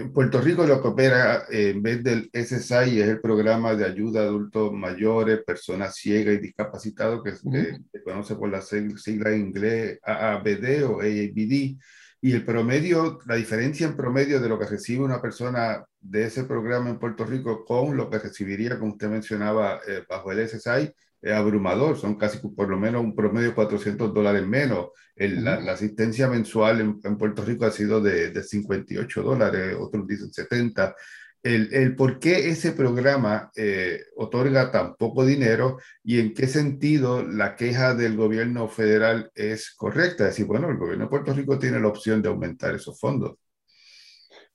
En 0.00 0.14
Puerto 0.14 0.40
Rico 0.40 0.66
lo 0.66 0.80
que 0.80 0.88
opera 0.88 1.44
eh, 1.50 1.70
en 1.70 1.82
vez 1.82 2.02
del 2.02 2.30
SSI 2.32 3.02
es 3.02 3.08
el 3.08 3.20
programa 3.20 3.74
de 3.74 3.84
ayuda 3.84 4.22
a 4.22 4.24
adultos 4.24 4.72
mayores, 4.72 5.44
personas 5.44 5.94
ciegas 5.94 6.36
y 6.36 6.38
discapacitados, 6.38 7.22
que 7.22 7.32
se 7.36 8.02
conoce 8.02 8.34
por 8.34 8.48
la 8.48 8.62
sigla 8.62 9.30
en 9.30 9.40
inglés 9.40 9.98
AABD 10.02 10.84
o 10.86 11.02
AABD. 11.02 11.76
Y 12.22 12.32
el 12.32 12.44
promedio, 12.46 13.18
la 13.26 13.34
diferencia 13.34 13.86
en 13.86 13.94
promedio 13.94 14.40
de 14.40 14.48
lo 14.48 14.58
que 14.58 14.66
recibe 14.66 15.04
una 15.04 15.20
persona 15.20 15.84
de 16.00 16.24
ese 16.24 16.44
programa 16.44 16.88
en 16.88 16.98
Puerto 16.98 17.26
Rico 17.26 17.62
con 17.66 17.94
lo 17.94 18.08
que 18.08 18.20
recibiría, 18.20 18.78
como 18.78 18.92
usted 18.92 19.08
mencionaba, 19.08 19.80
eh, 19.86 20.02
bajo 20.08 20.32
el 20.32 20.48
SSI, 20.48 20.94
abrumador, 21.22 21.98
son 21.98 22.16
casi 22.16 22.38
por 22.38 22.68
lo 22.68 22.78
menos 22.78 23.02
un 23.02 23.14
promedio 23.14 23.48
de 23.48 23.54
400 23.54 24.14
dólares 24.14 24.46
menos. 24.46 24.90
la, 25.16 25.54
asistencia 25.72 26.28
mensual 26.28 26.80
en, 26.80 27.18
Puerto 27.18 27.44
Rico 27.44 27.66
ha 27.66 27.70
sido 27.70 28.00
de, 28.00 28.30
de 28.30 28.42
58 28.42 29.22
dólares, 29.22 29.76
otros 29.78 30.06
dicen 30.06 30.32
70. 30.32 30.94
El, 31.42 31.72
el, 31.72 31.96
por 31.96 32.18
qué 32.18 32.50
ese 32.50 32.72
programa 32.72 33.50
eh, 33.56 34.02
otorga 34.16 34.70
tan 34.70 34.94
poco 34.96 35.24
dinero 35.24 35.78
y 36.04 36.20
en 36.20 36.34
qué 36.34 36.46
sentido 36.46 37.22
la 37.22 37.56
queja 37.56 37.94
del 37.94 38.14
gobierno 38.14 38.68
federal 38.68 39.30
es 39.34 39.70
correcta. 39.74 40.24
Es 40.24 40.30
decir, 40.30 40.44
bueno, 40.44 40.68
el 40.68 40.76
gobierno 40.76 41.04
de 41.04 41.10
Puerto 41.10 41.32
Rico 41.32 41.58
tiene 41.58 41.80
la 41.80 41.88
opción 41.88 42.20
de 42.20 42.28
aumentar 42.28 42.74
esos 42.74 43.00
fondos. 43.00 43.38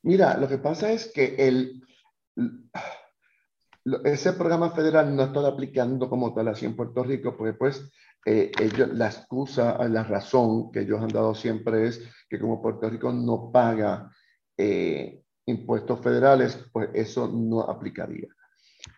Mira, 0.03 0.37
lo 0.37 0.47
que 0.47 0.59
pasa 0.59 0.91
es 0.91 1.11
que 1.11 1.35
el, 1.39 1.81
ese 4.03 4.33
programa 4.33 4.71
federal 4.71 5.15
no 5.15 5.23
está 5.23 5.47
aplicando 5.47 6.09
como 6.09 6.33
tal 6.33 6.47
así 6.47 6.65
en 6.65 6.75
Puerto 6.75 7.03
Rico, 7.03 7.35
porque 7.37 7.53
pues 7.53 7.91
eh, 8.25 8.51
ellos, 8.59 8.89
la 8.93 9.07
excusa, 9.07 9.77
la 9.87 10.03
razón 10.03 10.71
que 10.71 10.81
ellos 10.81 11.01
han 11.01 11.09
dado 11.09 11.35
siempre 11.35 11.87
es 11.87 12.01
que 12.27 12.39
como 12.39 12.61
Puerto 12.61 12.89
Rico 12.89 13.13
no 13.13 13.51
paga 13.51 14.09
eh, 14.57 15.21
impuestos 15.45 15.99
federales, 16.01 16.67
pues 16.71 16.89
eso 16.93 17.27
no 17.27 17.61
aplicaría. 17.61 18.27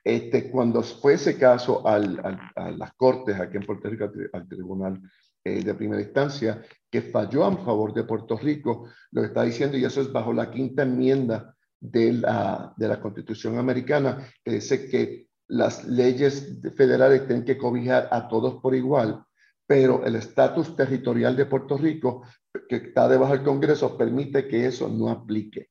Este, 0.03 0.49
cuando 0.49 0.81
fue 0.81 1.13
ese 1.13 1.37
caso 1.37 1.85
al, 1.85 2.19
a 2.55 2.71
las 2.71 2.93
Cortes 2.93 3.37
aquí 3.39 3.57
en 3.57 3.65
Puerto 3.65 3.89
Rico, 3.89 4.09
al, 4.31 4.47
Tribunal 4.47 5.01
eh, 5.43 5.63
de 5.63 5.73
Primera 5.73 6.01
Instancia, 6.01 6.61
que 6.89 7.01
falló 7.01 7.43
a 7.43 7.57
favor 7.57 7.93
de 7.93 8.05
Puerto 8.05 8.37
Rico, 8.37 8.87
lo 9.11 9.25
está 9.25 9.43
diciendo, 9.43 9.77
y 9.77 9.83
eso 9.83 9.99
es 9.99 10.11
bajo 10.11 10.31
la 10.31 10.49
quinta 10.49 10.83
enmienda 10.83 11.56
de 11.79 12.13
la, 12.13 12.73
de 12.75 12.87
la 12.87 12.99
Constitución 12.99 13.57
americana, 13.57 14.27
que 14.43 14.51
dice 14.51 14.87
que 14.87 15.27
las 15.47 15.85
leyes 15.85 16.59
federales 16.75 17.25
tienen 17.25 17.45
que 17.45 17.57
cobijar 17.57 18.09
a 18.11 18.27
todos 18.27 18.61
por 18.61 18.75
igual, 18.75 19.23
pero 19.65 20.05
el 20.05 20.15
estatus 20.15 20.75
territorial 20.75 21.35
de 21.35 21.45
Puerto 21.45 21.77
Rico, 21.77 22.23
que 22.67 22.77
está 22.77 23.07
debajo 23.07 23.33
del 23.33 23.43
Congreso, 23.43 23.97
permite 23.97 24.47
que 24.47 24.65
eso 24.65 24.89
no 24.89 25.09
aplique. 25.09 25.69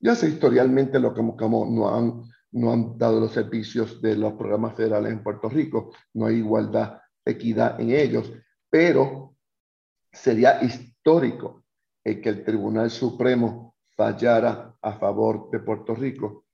Ya 0.00 0.14
sé 0.14 0.28
historialmente 0.28 0.98
lo 0.98 1.14
que 1.14 1.22
como 1.36 1.66
no 1.66 1.94
han, 1.94 2.22
no 2.52 2.72
han 2.72 2.98
dado 2.98 3.20
los 3.20 3.32
servicios 3.32 4.00
de 4.02 4.16
los 4.16 4.34
programas 4.34 4.74
federales 4.74 5.12
en 5.12 5.22
Puerto 5.22 5.48
Rico, 5.48 5.92
no 6.14 6.26
hay 6.26 6.36
igualdad, 6.36 7.00
equidad 7.24 7.80
en 7.80 7.90
ellos, 7.90 8.32
pero 8.68 9.36
sería 10.12 10.62
histórico 10.62 11.64
el 12.04 12.20
que 12.20 12.28
el 12.28 12.44
Tribunal 12.44 12.90
Supremo 12.90 13.75
fallara 13.96 14.76
a 14.80 14.92
favor 14.92 15.50
de 15.50 15.60
Puerto 15.60 15.94
Rico 15.94 16.44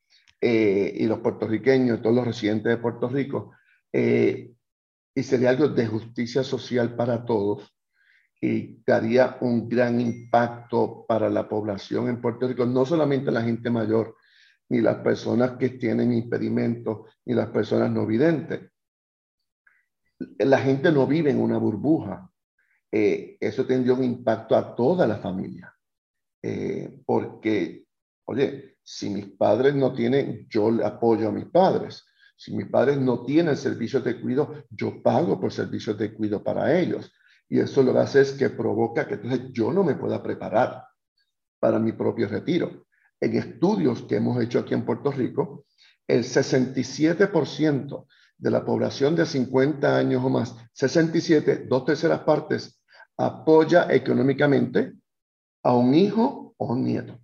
eh, 0.40 0.92
y 0.96 1.06
los 1.06 1.18
puertorriqueños, 1.18 2.00
todos 2.00 2.16
los 2.16 2.26
residentes 2.26 2.70
de 2.70 2.76
Puerto 2.78 3.08
Rico, 3.08 3.52
eh, 3.92 4.52
y 5.14 5.22
sería 5.22 5.50
algo 5.50 5.68
de 5.68 5.86
justicia 5.86 6.42
social 6.42 6.96
para 6.96 7.24
todos 7.24 7.72
y 8.40 8.82
daría 8.84 9.36
un 9.40 9.68
gran 9.68 10.00
impacto 10.00 11.04
para 11.06 11.30
la 11.30 11.48
población 11.48 12.08
en 12.08 12.20
Puerto 12.20 12.48
Rico, 12.48 12.66
no 12.66 12.84
solamente 12.84 13.30
la 13.30 13.42
gente 13.42 13.70
mayor, 13.70 14.16
ni 14.68 14.80
las 14.80 14.96
personas 14.96 15.52
que 15.58 15.70
tienen 15.70 16.12
impedimentos, 16.12 17.08
ni 17.24 17.34
las 17.34 17.48
personas 17.50 17.90
no 17.90 18.04
videntes. 18.04 18.72
La 20.38 20.58
gente 20.58 20.90
no 20.90 21.06
vive 21.06 21.30
en 21.30 21.40
una 21.40 21.58
burbuja. 21.58 22.28
Eh, 22.90 23.36
eso 23.38 23.64
tendría 23.64 23.94
un 23.94 24.02
impacto 24.02 24.56
a 24.56 24.74
toda 24.74 25.06
la 25.06 25.18
familia. 25.18 25.72
Eh, 26.42 27.00
porque, 27.06 27.84
oye, 28.24 28.76
si 28.82 29.10
mis 29.10 29.26
padres 29.26 29.74
no 29.74 29.94
tienen, 29.94 30.46
yo 30.48 30.70
le 30.70 30.84
apoyo 30.84 31.28
a 31.28 31.32
mis 31.32 31.46
padres. 31.46 32.04
Si 32.36 32.54
mis 32.54 32.66
padres 32.66 32.98
no 32.98 33.24
tienen 33.24 33.56
servicios 33.56 34.02
de 34.02 34.20
cuidado, 34.20 34.64
yo 34.70 35.00
pago 35.02 35.38
por 35.38 35.52
servicios 35.52 35.96
de 35.96 36.12
cuidado 36.12 36.42
para 36.42 36.76
ellos. 36.78 37.12
Y 37.48 37.60
eso 37.60 37.82
lo 37.82 37.92
que 37.92 38.00
hace 38.00 38.22
es 38.22 38.32
que 38.32 38.50
provoca 38.50 39.06
que 39.06 39.14
entonces 39.14 39.52
yo 39.52 39.72
no 39.72 39.84
me 39.84 39.94
pueda 39.94 40.22
preparar 40.22 40.84
para 41.60 41.78
mi 41.78 41.92
propio 41.92 42.26
retiro. 42.26 42.86
En 43.20 43.36
estudios 43.36 44.02
que 44.02 44.16
hemos 44.16 44.42
hecho 44.42 44.58
aquí 44.58 44.74
en 44.74 44.84
Puerto 44.84 45.12
Rico, 45.12 45.66
el 46.08 46.24
67% 46.24 48.06
de 48.36 48.50
la 48.50 48.64
población 48.64 49.14
de 49.14 49.24
50 49.24 49.96
años 49.96 50.24
o 50.24 50.28
más, 50.28 50.56
67, 50.72 51.66
dos 51.68 51.84
terceras 51.84 52.20
partes, 52.20 52.82
apoya 53.16 53.86
económicamente 53.92 54.94
a 55.62 55.74
un 55.74 55.94
hijo 55.94 56.54
o 56.56 56.72
un 56.72 56.84
nieto. 56.84 57.18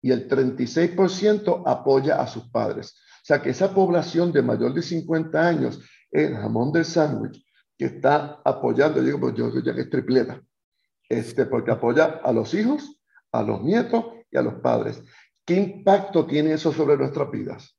Y 0.00 0.10
el 0.10 0.28
36% 0.28 1.62
apoya 1.66 2.20
a 2.20 2.26
sus 2.26 2.48
padres. 2.50 2.94
O 3.22 3.24
sea 3.24 3.40
que 3.40 3.50
esa 3.50 3.72
población 3.72 4.32
de 4.32 4.42
mayor 4.42 4.74
de 4.74 4.82
50 4.82 5.46
años, 5.46 5.80
el 6.10 6.34
jamón 6.34 6.72
del 6.72 6.84
sándwich, 6.84 7.44
que 7.78 7.86
está 7.86 8.40
apoyando, 8.44 9.00
digo, 9.02 9.20
pues 9.20 9.34
yo 9.34 9.50
ya 9.60 9.74
que 9.74 9.82
es 9.82 9.90
tripleta, 9.90 10.42
este, 11.08 11.46
porque 11.46 11.70
apoya 11.70 12.20
a 12.22 12.32
los 12.32 12.52
hijos, 12.54 13.00
a 13.30 13.42
los 13.42 13.62
nietos 13.62 14.04
y 14.30 14.36
a 14.36 14.42
los 14.42 14.54
padres. 14.54 15.02
¿Qué 15.44 15.54
impacto 15.54 16.26
tiene 16.26 16.54
eso 16.54 16.72
sobre 16.72 16.96
nuestras 16.96 17.30
vidas? 17.30 17.76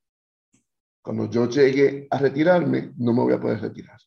Cuando 1.01 1.30
yo 1.30 1.50
llegue 1.50 2.08
a 2.10 2.18
retirarme, 2.18 2.94
no 2.98 3.13
me 3.13 3.22
voy 3.22 3.34
a 3.34 3.42
poder 3.42 3.60
retirar 3.60 4.00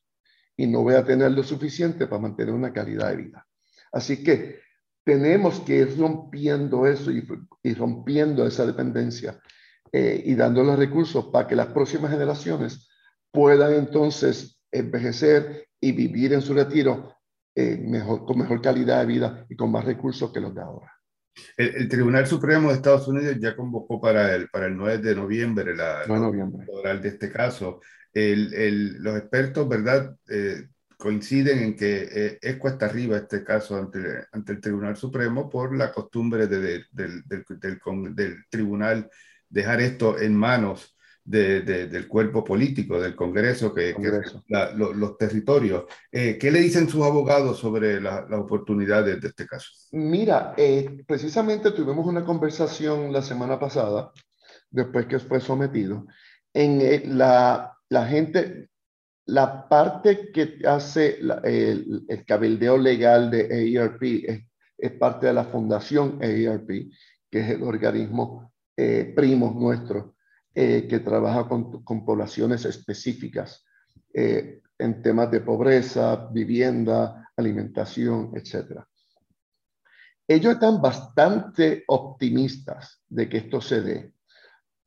y 0.57 0.67
no 0.67 0.83
voy 0.83 0.95
a 0.95 1.05
tener 1.05 1.33
lo 1.33 1.43
suficiente 1.43 2.07
para 2.07 2.23
mantener 2.23 2.55
una 2.55 2.73
calidad 2.73 3.11
de 3.11 3.17
vida. 3.17 3.47
Así 3.93 4.25
que 4.25 4.61
tenemos 5.07 5.61
que 5.61 5.77
ir 5.77 5.97
rompiendo 5.97 6.85
eso 6.85 7.13
y, 7.13 7.75
rompiendo 7.75 8.45
esa 8.45 8.67
dependencia 8.67 9.39
eh, 9.93 10.21
y 10.25 10.35
dando 10.35 10.65
los 10.65 10.77
recursos 10.77 11.27
para 11.27 11.47
que 11.47 11.55
las 11.55 11.69
próximas 11.69 12.11
generaciones 12.11 12.89
puedan 13.31 13.73
entonces 13.75 14.59
envejecer 14.73 15.69
y 15.81 15.93
vivir 15.93 16.33
en 16.33 16.43
su 16.43 16.55
retiro 16.55 17.15
eh, 17.55 17.79
mejor, 17.81 18.27
con 18.27 18.37
mejor 18.37 18.61
calidad 18.61 18.99
de 18.99 19.07
vida 19.07 19.47
y 19.49 19.55
con 19.55 19.71
más 19.71 19.85
recursos 19.85 20.33
que 20.33 20.41
los 20.41 20.53
de 20.53 20.63
ahora. 20.63 20.93
El, 21.57 21.89
Tribunal 21.89 22.27
Supremo 22.27 22.71
de 22.71 22.75
Estados 22.75 23.07
Unidos 23.07 23.37
ya 23.39 23.55
convocó 23.55 24.01
para 24.01 24.35
el, 24.35 24.49
para 24.49 24.67
el 24.67 24.77
9 24.77 24.99
de 24.99 25.15
noviembre 25.15 25.77
la, 25.77 26.05
noviembre. 26.07 26.67
oral 26.69 27.01
de 27.01 27.11
este 27.11 27.31
caso. 27.31 27.81
El, 28.13 29.01
los 29.01 29.17
expertos, 29.17 29.69
¿verdad? 29.69 30.17
Eh, 30.29 30.67
coinciden 30.97 31.59
en 31.59 31.77
que 31.77 32.09
eh, 32.11 32.39
es 32.41 32.57
cuesta 32.57 32.87
arriba 32.87 33.17
este 33.17 33.45
caso 33.45 33.77
ante, 33.77 34.27
ante 34.33 34.53
el 34.53 34.61
Tribunal 34.61 34.97
Supremo 34.97 35.49
por 35.49 35.77
la 35.77 35.93
costumbre 35.93 36.47
de, 36.47 36.85
del, 36.91 37.23
del, 37.27 37.45
del, 38.15 38.45
tribunal 38.49 39.11
dejar 39.49 39.81
esto 39.81 40.19
en 40.19 40.35
manos 40.35 40.97
del 41.25 42.07
cuerpo 42.07 42.45
político, 42.45 43.01
del 43.01 43.17
Congreso, 43.17 43.75
que, 43.75 43.95
los 44.77 45.19
territorios. 45.19 45.85
Eh, 46.13 46.39
¿Qué 46.39 46.53
le 46.53 46.61
dicen 46.61 46.89
sus 46.89 47.05
abogados 47.05 47.59
sobre 47.59 48.01
las 48.01 48.31
oportunidades 48.31 49.21
de 49.21 49.29
este 49.29 49.45
caso? 49.45 49.69
Mira, 49.91 50.55
eh, 50.57 51.03
precisamente 51.05 51.73
tuvimos 51.73 52.07
una 52.07 52.25
conversación 52.25 53.13
la 53.13 53.23
semana 53.23 53.59
pasada, 53.59 54.13
después 54.71 55.07
que 55.07 55.19
fue 55.19 55.41
sometido, 55.41 56.07
en 56.55 57.19
la, 57.19 57.77
la 57.89 58.07
gente, 58.07 58.69
la 59.27 59.69
parte 59.69 60.31
que 60.33 60.59
hace 60.67 61.19
el, 61.19 62.05
el, 62.09 62.25
cabildeo 62.25 62.79
legal 62.79 63.31
de 63.31 63.79
AARP 63.79 64.03
es, 64.03 64.45
es, 64.79 64.93
parte 64.93 65.27
de 65.27 65.33
la 65.33 65.45
fundación 65.45 66.19
AARP, 66.23 66.69
que 67.31 67.41
es 67.41 67.51
el 67.51 67.63
organismo 67.65 68.53
eh, 68.77 69.13
primo 69.17 69.53
nuestro 69.59 70.15
eh, 70.55 70.87
que 70.89 71.01
trabaja 71.01 71.49
con, 71.49 71.83
con 71.83 72.05
poblaciones 72.05 72.65
específicas 72.65 73.65
eh, 74.15 74.61
en 74.79 75.03
temas 75.03 75.31
de 75.31 75.41
pobreza, 75.41 76.29
vivienda, 76.33 77.31
alimentación, 77.37 78.33
etc. 78.35 78.81
Ellos 80.29 80.55
están 80.55 80.81
bastante 80.81 81.85
optimistas 81.89 83.03
de 83.09 83.29
que 83.29 83.39
esto 83.39 83.61
se 83.61 83.81
dé 83.81 84.13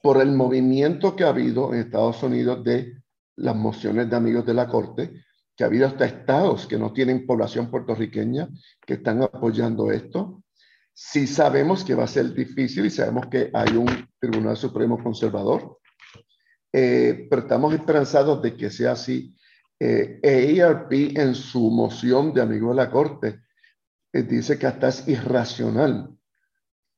por 0.01 0.21
el 0.21 0.31
movimiento 0.31 1.15
que 1.15 1.25
ha 1.25 1.29
habido 1.29 1.73
en 1.73 1.81
Estados 1.81 2.23
Unidos 2.23 2.63
de 2.63 2.98
las 3.39 3.55
mociones 3.55 4.09
de 4.09 4.15
amigos 4.15 4.45
de 4.45 4.53
la 4.53 4.67
Corte, 4.67 5.23
que 5.55 5.63
ha 5.63 5.67
habido 5.67 5.87
hasta 5.87 6.05
estados 6.05 6.67
que 6.67 6.77
no 6.77 6.93
tienen 6.93 7.25
población 7.25 7.69
puertorriqueña 7.69 8.49
que 8.85 8.95
están 8.95 9.21
apoyando 9.21 9.91
esto. 9.91 10.43
Sí 10.93 11.27
sabemos 11.27 11.83
que 11.83 11.95
va 11.95 12.03
a 12.03 12.07
ser 12.07 12.33
difícil 12.33 12.85
y 12.85 12.89
sabemos 12.89 13.27
que 13.27 13.49
hay 13.53 13.75
un 13.75 13.87
Tribunal 14.19 14.57
Supremo 14.57 15.01
conservador, 15.01 15.79
eh, 16.71 17.27
pero 17.29 17.43
estamos 17.43 17.73
esperanzados 17.73 18.41
de 18.41 18.55
que 18.55 18.69
sea 18.69 18.93
así. 18.93 19.35
Eh, 19.81 20.19
en 20.21 21.35
su 21.35 21.71
moción 21.71 22.33
de 22.33 22.41
amigos 22.41 22.71
de 22.71 22.75
la 22.75 22.91
Corte 22.91 23.39
eh, 24.11 24.23
dice 24.23 24.59
que 24.59 24.67
hasta 24.67 24.89
es 24.89 25.07
irracional 25.07 26.09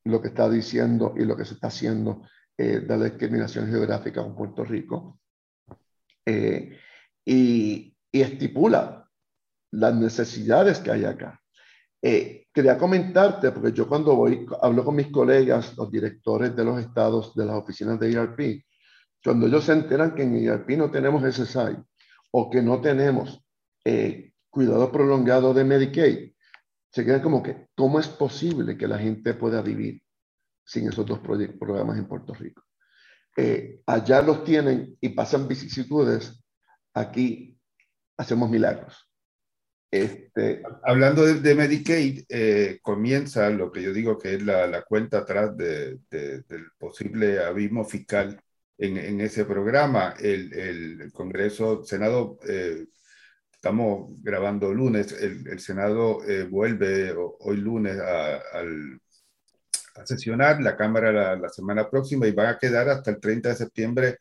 lo 0.04 0.20
que 0.20 0.28
está 0.28 0.48
diciendo 0.48 1.14
y 1.16 1.24
lo 1.24 1.36
que 1.36 1.44
se 1.44 1.54
está 1.54 1.68
haciendo 1.68 2.22
eh, 2.56 2.80
de 2.80 2.98
la 2.98 3.04
discriminación 3.04 3.68
geográfica 3.68 4.20
en 4.20 4.34
Puerto 4.34 4.64
Rico. 4.64 5.20
Eh, 6.26 6.78
y, 7.24 7.88
estipula 8.12 9.08
las 9.70 9.94
necesidades 9.94 10.80
que 10.80 10.90
hay 10.90 11.04
acá. 11.04 11.40
Eh, 12.02 12.46
quería 12.52 12.76
comentarte, 12.76 13.52
porque 13.52 13.72
yo 13.72 13.88
cuando 13.88 14.14
voy, 14.14 14.46
hablo 14.60 14.84
con 14.84 14.96
mis 14.96 15.08
colegas, 15.08 15.74
los 15.76 15.90
directores 15.90 16.54
de 16.54 16.64
los 16.64 16.78
estados 16.78 17.34
de 17.34 17.46
las 17.46 17.56
oficinas 17.56 17.98
de 17.98 18.12
ERP, 18.12 18.64
cuando 19.24 19.46
ellos 19.46 19.64
se 19.64 19.72
enteran 19.72 20.14
que 20.14 20.24
en 20.24 20.36
ERP 20.36 20.70
no 20.70 20.90
tenemos 20.90 21.22
SSI 21.22 21.76
o 22.32 22.50
que 22.50 22.60
no 22.60 22.80
tenemos 22.80 23.40
eh, 23.84 24.32
cuidado 24.50 24.92
prolongado 24.92 25.54
de 25.54 25.64
Medicaid, 25.64 26.32
se 26.90 27.04
quedan 27.06 27.22
como 27.22 27.42
que, 27.42 27.68
¿cómo 27.74 27.98
es 27.98 28.08
posible 28.08 28.76
que 28.76 28.86
la 28.86 28.98
gente 28.98 29.32
pueda 29.32 29.62
vivir 29.62 30.02
sin 30.64 30.88
esos 30.88 31.06
dos 31.06 31.20
programas 31.20 31.98
en 31.98 32.06
Puerto 32.06 32.34
Rico? 32.34 32.62
Allá 33.86 34.22
los 34.22 34.44
tienen 34.44 34.96
y 35.00 35.08
pasan 35.10 35.48
vicisitudes 35.48 36.42
aquí 36.94 37.58
hacemos 38.16 38.50
milagros. 38.50 39.08
Este, 39.90 40.62
Hablando 40.84 41.26
de, 41.26 41.54
Medicaid, 41.54 42.24
eh, 42.28 42.78
comienza 42.80 43.50
lo 43.50 43.70
que 43.70 43.82
yo 43.82 43.92
digo 43.92 44.18
que 44.18 44.36
es 44.36 44.42
la, 44.42 44.82
cuenta 44.84 45.18
atrás 45.18 45.54
del 45.54 46.00
posible 46.78 47.44
abismo 47.44 47.84
fiscal 47.84 48.40
en, 48.78 49.20
ese 49.20 49.44
programa. 49.44 50.14
El, 50.18 51.12
Congreso, 51.12 51.84
Senado, 51.84 52.38
eh, 52.48 52.86
estamos 53.52 54.12
grabando 54.22 54.72
lunes, 54.72 55.12
el, 55.12 55.60
Senado 55.60 56.24
eh, 56.26 56.44
vuelve 56.44 57.14
hoy 57.40 57.58
lunes 57.58 57.98
a, 58.00 58.40
sesionar, 60.04 60.60
la 60.60 60.76
Cámara 60.76 61.12
la, 61.12 61.36
la, 61.36 61.48
semana 61.48 61.88
próxima 61.88 62.26
y 62.26 62.32
va 62.32 62.50
a 62.50 62.58
quedar 62.58 62.88
hasta 62.88 63.10
el 63.10 63.20
30 63.20 63.50
de 63.50 63.54
septiembre 63.56 64.16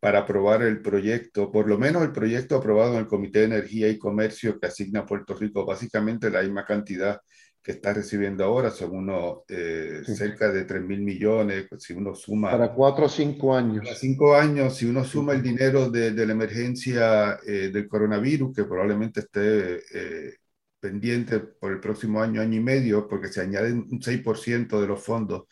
para 0.00 0.20
aprobar 0.20 0.62
el 0.62 0.82
proyecto, 0.82 1.50
por 1.52 1.68
lo 1.68 1.78
menos 1.78 2.02
el 2.02 2.12
proyecto 2.12 2.56
aprobado 2.56 2.94
en 2.94 3.00
el 3.00 3.06
Comité 3.06 3.40
de 3.40 3.44
Energía 3.44 3.88
y 3.88 3.98
Comercio 3.98 4.58
que 4.58 4.66
asigna 4.66 5.00
a 5.00 5.06
Puerto 5.06 5.34
Rico 5.34 5.64
básicamente 5.64 6.30
la 6.30 6.42
misma 6.42 6.64
cantidad 6.64 7.20
que 7.62 7.72
está 7.72 7.92
recibiendo 7.92 8.44
ahora, 8.44 8.70
son 8.70 8.96
unos 8.96 9.42
eh, 9.48 10.02
cerca 10.04 10.50
de 10.50 10.64
3 10.64 10.82
mil 10.82 11.00
millones, 11.00 11.66
si 11.78 11.92
uno 11.92 12.12
suma... 12.14 12.50
Para 12.50 12.72
cuatro 12.72 13.06
o 13.06 13.08
cinco 13.08 13.54
años. 13.54 13.84
Para 13.84 13.94
cinco 13.94 14.34
años, 14.34 14.76
si 14.76 14.86
uno 14.86 15.04
suma 15.04 15.32
el 15.32 15.42
dinero 15.42 15.88
de, 15.88 16.10
de 16.10 16.26
la 16.26 16.32
emergencia 16.32 17.38
eh, 17.46 17.70
del 17.72 17.86
coronavirus, 17.86 18.52
que 18.52 18.64
probablemente 18.64 19.20
esté 19.20 19.76
eh, 19.76 20.34
pendiente 20.82 21.38
por 21.38 21.70
el 21.70 21.78
próximo 21.78 22.20
año, 22.20 22.40
año 22.40 22.56
y 22.58 22.60
medio, 22.60 23.06
porque 23.06 23.28
se 23.28 23.40
añaden 23.40 23.86
un 23.88 24.00
6% 24.02 24.80
de 24.80 24.86
los 24.88 25.00
fondos 25.00 25.44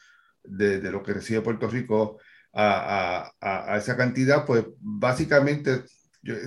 de, 0.42 0.80
de, 0.80 0.90
lo 0.90 1.04
que 1.04 1.12
recibe 1.14 1.40
Puerto 1.40 1.68
Rico, 1.68 2.18
a, 2.52 3.30
a, 3.40 3.74
a 3.74 3.78
esa 3.78 3.96
cantidad, 3.96 4.44
pues 4.44 4.64
básicamente 4.80 5.84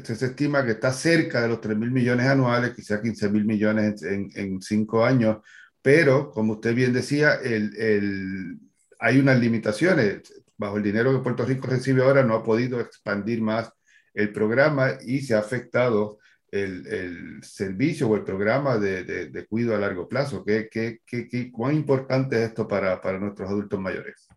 se 0.04 0.26
estima 0.26 0.66
que 0.66 0.72
está 0.72 0.92
cerca 0.92 1.42
de 1.42 1.48
los 1.48 1.62
3 1.62 1.78
mil 1.78 1.92
millones 1.92 2.28
anuales, 2.28 2.76
quizá 2.76 3.02
15 3.02 3.30
mil 3.30 3.46
millones 3.46 4.04
en, 4.04 4.30
en, 4.36 4.62
cinco 4.62 5.06
años, 5.06 5.38
pero 5.82 6.30
como 6.32 6.54
usted 6.54 6.76
bien 6.76 6.92
decía, 6.92 7.36
el, 7.36 7.74
el, 7.78 8.60
hay 9.00 9.20
unas 9.20 9.40
limitaciones. 9.40 10.22
Bajo 10.58 10.78
el 10.78 10.84
dinero 10.84 11.12
que 11.14 11.24
Puerto 11.24 11.46
Rico 11.46 11.68
recibe 11.68 12.04
ahora 12.04 12.24
no 12.24 12.36
ha 12.36 12.44
podido 12.44 12.82
expandir 12.82 13.42
más 13.42 13.72
el 14.14 14.34
programa 14.34 14.92
y 15.02 15.22
se 15.22 15.36
ha 15.36 15.40
afectado 15.40 16.20
el, 16.54 16.86
el 16.86 17.44
servicio 17.44 18.08
o 18.08 18.16
el 18.16 18.24
programa 18.24 18.78
de, 18.78 19.04
de, 19.04 19.30
de 19.30 19.48
cuidado 19.48 19.78
a 19.78 19.80
largo 19.80 20.08
plazo. 20.08 20.46
¿Qué, 20.46 20.70
qué, 20.72 21.00
qué, 21.04 21.52
¿Cuán 21.52 21.74
importante 21.74 22.36
es 22.36 22.50
esto 22.50 22.68
para, 22.68 23.02
para 23.02 23.20
nuestros 23.20 23.50
adultos 23.50 23.80
mayores? 23.80 24.28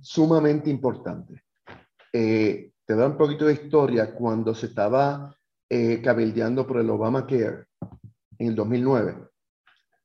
sumamente 0.00 0.70
importante. 0.70 1.44
Eh, 2.12 2.72
te 2.84 2.96
da 2.96 3.06
un 3.06 3.16
poquito 3.16 3.44
de 3.44 3.52
historia 3.52 4.12
cuando 4.12 4.54
se 4.54 4.66
estaba 4.66 5.36
eh, 5.68 6.00
cabildeando 6.02 6.66
por 6.66 6.78
el 6.80 6.90
Obamacare 6.90 7.66
en 8.38 8.48
el 8.48 8.54
2009. 8.56 9.16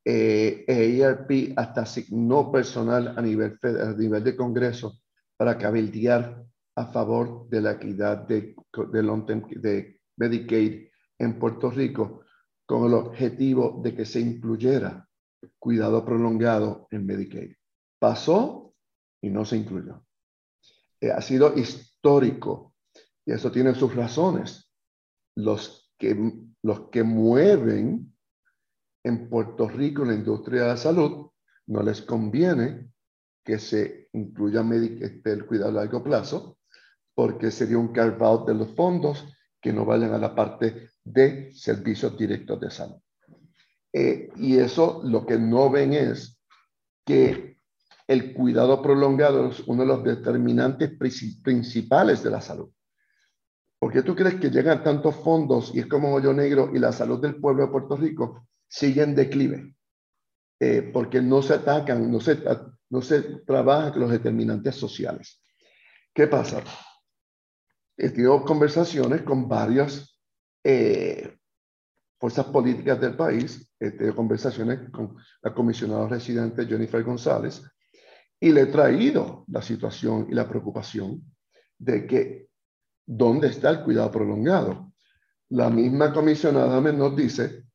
Eh, 0.04 0.66
EIRP 0.68 1.58
hasta 1.58 1.82
asignó 1.82 2.52
personal 2.52 3.16
a 3.18 3.22
nivel, 3.22 3.58
a 3.64 3.94
nivel 3.98 4.24
de 4.24 4.36
Congreso 4.36 5.00
para 5.36 5.58
cabildear 5.58 6.44
a 6.76 6.86
favor 6.86 7.50
de 7.50 7.62
la 7.62 7.72
equidad 7.72 8.28
de, 8.28 8.56
de, 8.92 9.44
de 9.56 10.00
Medicaid 10.18 10.90
en 11.20 11.40
Puerto 11.40 11.70
Rico 11.70 12.22
con 12.66 12.86
el 12.86 12.94
objetivo 12.94 13.80
de 13.84 13.96
que 13.96 14.06
se 14.06 14.20
incluyera 14.20 15.08
cuidado 15.60 16.04
prolongado 16.06 16.88
en 16.92 17.06
Medicaid. 17.06 17.56
Pasó 18.00 18.74
y 19.22 19.30
no 19.30 19.46
se 19.46 19.58
incluyó. 19.58 20.06
Eh, 21.00 21.12
ha 21.12 21.22
sido 21.22 21.56
histórico 21.58 22.74
y 23.26 23.32
eso 23.32 23.52
tiene 23.52 23.76
sus 23.76 23.96
razones. 23.96 24.72
Los 25.36 25.92
que, 25.98 26.18
los 26.62 26.90
que 26.90 27.04
mueven 27.04 28.16
en 29.04 29.30
Puerto 29.30 29.68
Rico 29.68 30.06
la 30.06 30.16
industria 30.16 30.64
de 30.64 30.68
la 30.70 30.78
salud 30.78 31.30
no 31.68 31.84
les 31.84 32.02
conviene 32.02 32.92
que 33.44 33.60
se 33.60 34.10
incluya 34.14 34.62
el 34.62 35.46
cuidado 35.46 35.70
a 35.70 35.84
largo 35.84 36.04
plazo 36.04 36.58
porque 37.14 37.52
sería 37.52 37.78
un 37.78 37.94
carve 37.94 38.26
out 38.26 38.48
de 38.48 38.56
los 38.56 38.76
fondos 38.76 39.26
que 39.62 39.72
no 39.72 39.86
vayan 39.86 40.14
a 40.14 40.18
la 40.18 40.36
parte 40.36 40.90
de 41.06 41.54
servicios 41.54 42.18
directos 42.18 42.60
de 42.60 42.72
salud. 42.72 42.98
Eh, 43.94 44.30
y 44.36 44.58
eso 44.58 45.02
lo 45.06 45.26
que 45.26 45.38
no 45.38 45.70
ven 45.70 45.94
es 45.94 46.42
que 47.06 47.60
el 48.08 48.34
cuidado 48.34 48.82
prolongado 48.82 49.50
es 49.50 49.62
uno 49.68 49.84
de 49.84 49.88
los 49.88 50.04
determinantes 50.04 50.92
principales 51.42 52.22
de 52.24 52.30
la 52.30 52.42
salud. 52.42 52.70
¿Por 53.80 53.94
qué 53.94 54.02
tú 54.02 54.16
crees 54.16 54.36
que 54.36 54.50
llegan 54.50 54.84
tantos 54.84 55.16
fondos 55.16 55.74
y 55.74 55.80
es 55.80 55.88
como 55.88 56.14
hoyo 56.14 56.34
negro 56.34 56.72
y 56.74 56.80
la 56.80 56.92
salud 56.92 57.22
del 57.22 57.36
pueblo 57.36 57.66
de 57.66 57.72
Puerto 57.72 57.96
Rico 57.96 58.48
sigue 58.68 59.04
en 59.04 59.16
declive? 59.16 59.76
Eh, 60.60 60.90
porque 60.94 61.22
no 61.22 61.42
se 61.42 61.54
atacan, 61.56 62.12
no 62.12 62.20
se, 62.20 62.42
no 62.90 63.02
se 63.02 63.22
trabajan 63.46 63.92
con 63.92 64.02
los 64.02 64.12
determinantes 64.12 64.76
sociales. 64.76 65.42
¿Qué 66.14 66.28
pasa? 66.28 66.64
He 67.98 68.10
tenido 68.10 68.44
conversaciones 68.44 69.22
con 69.24 69.48
varios 69.48 70.15
eh, 70.68 71.38
fuerzas 72.20 72.48
políticas 72.48 73.00
del 73.00 73.16
país, 73.16 73.72
he 73.80 73.92
tenido 73.92 74.16
conversaciones 74.16 74.90
con 74.90 75.16
la 75.44 75.54
comisionada 75.54 76.08
residente 76.08 76.66
Jennifer 76.66 77.04
González 77.04 77.62
y 78.40 78.52
le 78.52 78.62
he 78.62 78.66
traído 78.66 79.46
la 79.48 79.62
situación 79.62 80.26
y 80.28 80.34
la 80.34 80.50
preocupación 80.50 81.22
de 81.78 82.08
que 82.08 82.50
dónde 83.06 83.50
está 83.50 83.70
el 83.70 83.84
cuidado 83.84 84.12
prolongado. 84.12 84.92
La 85.50 85.70
misma 85.70 86.12
comisionada 86.12 86.82
nos 86.82 87.16
dice 87.16 87.66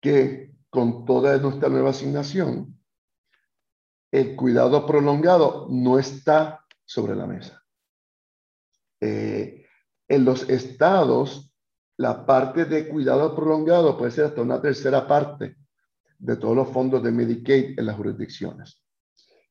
que 0.00 0.54
con 0.70 1.04
toda 1.04 1.36
nuestra 1.38 1.68
nueva 1.68 1.90
asignación, 1.90 2.78
el 4.12 4.36
cuidado 4.36 4.86
prolongado 4.86 5.66
no 5.70 5.98
está 5.98 6.64
sobre 6.84 7.16
la 7.16 7.26
mesa. 7.26 7.64
Eh, 9.00 9.66
en 10.06 10.24
los 10.24 10.48
estados, 10.48 11.51
la 11.98 12.24
parte 12.24 12.64
de 12.64 12.88
cuidado 12.88 13.34
prolongado 13.34 13.96
puede 13.96 14.10
ser 14.10 14.26
hasta 14.26 14.42
una 14.42 14.60
tercera 14.60 15.06
parte 15.06 15.56
de 16.18 16.36
todos 16.36 16.56
los 16.56 16.68
fondos 16.68 17.02
de 17.02 17.12
Medicaid 17.12 17.78
en 17.78 17.86
las 17.86 17.96
jurisdicciones. 17.96 18.82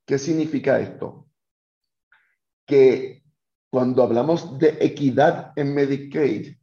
¿Qué 0.06 0.18
significa 0.18 0.80
esto? 0.80 1.28
Que 2.66 3.24
cuando 3.70 4.04
hablamos 4.04 4.58
de 4.58 4.78
equidad 4.80 5.54
en 5.56 5.74
Medicaid, 5.74 6.56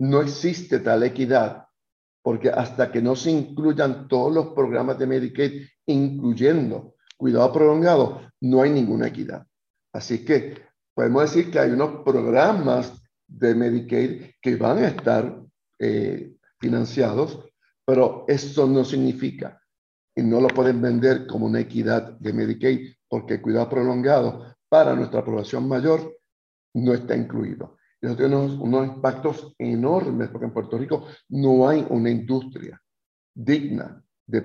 no 0.00 0.22
existe 0.22 0.78
tal 0.80 1.02
equidad, 1.02 1.66
porque 2.22 2.50
hasta 2.50 2.90
que 2.90 3.02
no 3.02 3.16
se 3.16 3.30
incluyan 3.30 4.08
todos 4.08 4.32
los 4.32 4.48
programas 4.48 4.98
de 4.98 5.06
Medicaid, 5.06 5.66
incluyendo 5.86 6.94
cuidado 7.16 7.52
prolongado, 7.52 8.32
no 8.40 8.62
hay 8.62 8.70
ninguna 8.70 9.08
equidad. 9.08 9.46
Así 9.92 10.24
que 10.24 10.62
podemos 10.94 11.22
decir 11.22 11.50
que 11.50 11.58
hay 11.58 11.70
unos 11.70 12.02
programas 12.04 12.97
de 13.28 13.54
Medicaid 13.54 14.32
que 14.40 14.56
van 14.56 14.78
a 14.78 14.88
estar 14.88 15.40
eh, 15.78 16.34
financiados, 16.58 17.44
pero 17.84 18.24
eso 18.26 18.66
no 18.66 18.84
significa 18.84 19.60
y 20.16 20.22
no 20.22 20.40
lo 20.40 20.48
pueden 20.48 20.82
vender 20.82 21.26
como 21.28 21.46
una 21.46 21.60
equidad 21.60 22.18
de 22.18 22.32
Medicaid 22.32 22.94
porque 23.08 23.40
cuidado 23.40 23.68
prolongado 23.68 24.56
para 24.68 24.94
nuestra 24.94 25.24
población 25.24 25.68
mayor 25.68 26.18
no 26.74 26.92
está 26.92 27.14
incluido. 27.14 27.76
Eso 28.00 28.16
tiene 28.16 28.36
unos, 28.36 28.86
impactos 28.86 29.54
enormes 29.58 30.28
porque 30.30 30.46
en 30.46 30.52
Puerto 30.52 30.78
Rico 30.78 31.06
no 31.28 31.68
hay 31.68 31.86
una 31.88 32.10
industria 32.10 32.80
digna 33.34 34.02
de 34.26 34.38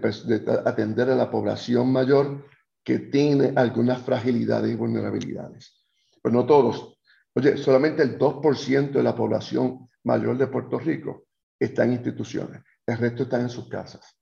atender 0.66 1.10
a 1.10 1.16
la 1.16 1.30
población 1.30 1.92
mayor 1.92 2.46
que 2.84 3.00
tiene 3.00 3.54
algunas 3.56 4.02
fragilidades 4.02 4.72
y 4.72 4.76
vulnerabilidades. 4.76 5.86
Pero 6.22 6.36
no 6.36 6.46
todos. 6.46 6.93
Oye, 7.36 7.58
solamente 7.58 8.04
el 8.04 8.18
2% 8.18 8.92
de 8.92 9.04
la 9.04 9.16
población 9.16 9.90
mayor 10.04 10.38
de 10.38 10.48
Puerto 10.48 10.80
Rico 10.80 11.26
está 11.60 11.84
en 11.84 11.94
instituciones. 11.94 12.62
El 12.86 12.98
resto 12.98 13.24
está 13.24 13.40
en 13.40 13.50
sus 13.50 13.68
casas. 13.68 14.18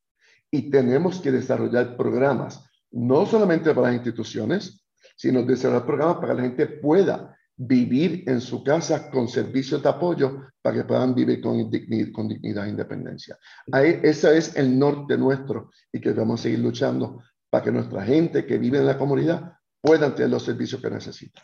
Y 0.50 0.70
tenemos 0.70 1.20
que 1.20 1.32
desarrollar 1.32 1.98
programas, 1.98 2.64
no 2.92 3.26
solamente 3.26 3.74
para 3.74 3.88
las 3.88 3.96
instituciones, 3.96 4.86
sino 5.16 5.44
desarrollar 5.44 5.86
programas 5.86 6.18
para 6.18 6.36
que 6.36 6.42
la 6.42 6.48
gente 6.48 6.68
pueda 6.68 7.38
vivir 7.56 8.24
en 8.28 8.42
su 8.42 8.64
casa 8.64 9.10
con 9.12 9.28
servicios 9.28 9.84
de 9.84 9.90
apoyo 9.90 10.48
para 10.62 10.78
que 10.78 10.84
puedan 10.84 11.14
vivir 11.14 11.42
con, 11.42 11.70
dignidad, 11.70 12.66
e 12.66 12.70
independencia. 12.70 13.38
Ahí, 13.72 14.00
ese 14.02 14.38
es 14.38 14.56
el 14.56 14.78
norte 14.80 15.18
nuestro 15.18 15.70
y 15.92 16.00
que 16.00 16.12
vamos 16.12 16.40
a 16.40 16.44
seguir 16.44 16.60
luchando 16.60 17.22
para 17.50 17.64
que 17.64 17.72
nuestra 17.72 18.04
gente 18.04 18.46
que 18.46 18.58
vive 18.58 18.80
en 18.80 18.88
la 18.88 18.98
comunidad 18.98 19.54
puedan 19.80 20.16
tener 20.16 20.32
los 20.32 20.44
servicios 20.44 20.82
que 20.82 20.90
necesitan. 20.90 21.44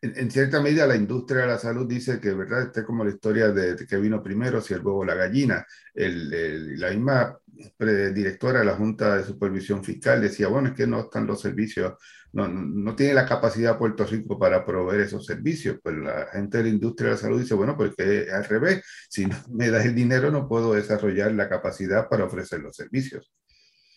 En, 0.00 0.30
cierta 0.30 0.62
medida, 0.62 0.86
la 0.86 0.96
industria 0.96 1.42
de 1.42 1.48
la 1.48 1.58
salud 1.58 1.86
dice 1.86 2.20
que, 2.20 2.32
¿verdad? 2.32 2.62
Está 2.62 2.84
como 2.84 3.04
la 3.04 3.10
historia 3.10 3.50
de, 3.50 3.74
que 3.86 3.96
vino 3.96 4.22
primero, 4.22 4.60
si 4.60 4.74
el 4.74 4.80
huevo 4.80 5.00
o 5.00 5.04
la 5.04 5.14
gallina. 5.14 5.66
El, 5.94 6.78
la 6.78 6.90
misma 6.90 7.38
directora 8.14 8.60
de 8.60 8.64
la 8.64 8.76
Junta 8.76 9.16
de 9.16 9.24
Supervisión 9.24 9.82
Fiscal 9.82 10.20
decía, 10.20 10.46
bueno, 10.48 10.68
es 10.68 10.74
que 10.74 10.86
no 10.86 11.00
están 11.00 11.26
los 11.26 11.40
servicios, 11.40 11.94
no, 12.32 12.46
no 12.46 12.94
tiene 12.94 13.14
la 13.14 13.26
capacidad 13.26 13.76
Puerto 13.76 14.04
Rico 14.04 14.38
para 14.38 14.64
proveer 14.64 15.00
esos 15.00 15.26
servicios. 15.26 15.78
Pues 15.82 15.96
la 15.96 16.28
gente 16.32 16.58
de 16.58 16.64
la 16.64 16.70
industria 16.70 17.08
de 17.08 17.14
la 17.14 17.20
salud 17.20 17.40
dice, 17.40 17.54
bueno, 17.54 17.76
pues 17.76 17.94
que 17.96 18.30
al 18.30 18.44
revés, 18.44 18.84
si 19.08 19.26
me 19.50 19.70
das 19.70 19.84
el 19.84 19.94
dinero 19.94 20.30
no 20.30 20.48
puedo 20.48 20.74
desarrollar 20.74 21.32
la 21.32 21.48
capacidad 21.48 22.08
para 22.08 22.24
ofrecer 22.24 22.60
los 22.60 22.76
servicios 22.76 23.32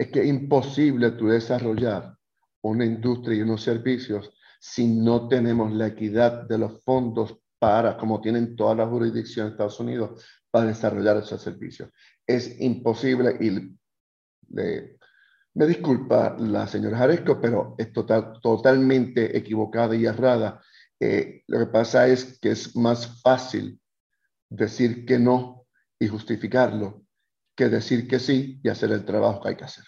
es 0.01 0.07
que 0.07 0.21
es 0.21 0.25
imposible 0.25 1.11
tú 1.11 1.27
desarrollar 1.27 2.15
una 2.63 2.85
industria 2.85 3.37
y 3.37 3.41
unos 3.43 3.61
servicios 3.61 4.31
si 4.61 4.85
no 4.87 5.27
tenemos 5.27 5.71
la 5.71 5.87
equidad 5.87 6.47
de 6.47 6.59
los 6.59 6.83
fondos 6.83 7.35
para, 7.57 7.97
como 7.97 8.21
tienen 8.21 8.55
todas 8.55 8.77
las 8.77 8.89
jurisdicciones 8.89 9.51
de 9.51 9.53
Estados 9.55 9.79
Unidos, 9.79 10.23
para 10.51 10.67
desarrollar 10.67 11.17
esos 11.17 11.41
servicios. 11.41 11.89
Es 12.27 12.61
imposible 12.61 13.37
y 13.39 13.75
me 15.53 15.65
disculpa 15.65 16.35
la 16.37 16.67
señora 16.67 16.99
Jaresco, 16.99 17.41
pero 17.41 17.73
es 17.75 17.91
total, 17.91 18.39
totalmente 18.39 19.35
equivocada 19.35 19.95
y 19.95 20.05
errada. 20.05 20.61
Eh, 20.99 21.43
lo 21.47 21.57
que 21.57 21.65
pasa 21.65 22.07
es 22.07 22.39
que 22.39 22.51
es 22.51 22.75
más 22.75 23.19
fácil 23.21 23.81
decir 24.47 25.07
que 25.07 25.17
no 25.17 25.65
y 25.99 26.07
justificarlo 26.07 27.03
que 27.55 27.67
decir 27.67 28.07
que 28.07 28.19
sí 28.19 28.59
y 28.63 28.69
hacer 28.69 28.91
el 28.91 29.05
trabajo 29.05 29.41
que 29.41 29.49
hay 29.49 29.55
que 29.55 29.63
hacer. 29.63 29.85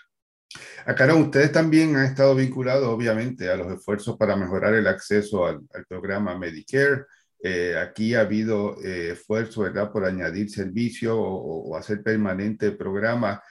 Acá 0.86 1.13
ustedes 1.16 1.52
también 1.52 1.96
han 1.96 2.06
estado 2.06 2.36
vinculados, 2.36 2.88
obviamente, 2.88 3.50
a 3.50 3.56
los 3.56 3.72
esfuerzos 3.72 4.18
para 4.18 4.36
mejorar 4.36 4.74
el 4.74 4.88
acceso 4.88 5.46
al, 5.46 5.62
programa 5.88 6.38
Medicare. 6.38 7.06
Eh, 7.42 7.76
aquí 7.78 8.16
ha 8.16 8.22
habido 8.22 8.82
eh, 8.84 9.12
esfuerzo, 9.12 9.62
¿verdad?, 9.62 9.92
por 9.92 10.06
añadir 10.06 10.50
servicio 10.50 11.20
o, 11.20 11.76
hacer 11.76 12.02
permanente 12.02 12.68
el 12.68 12.78
programa. 12.78 13.42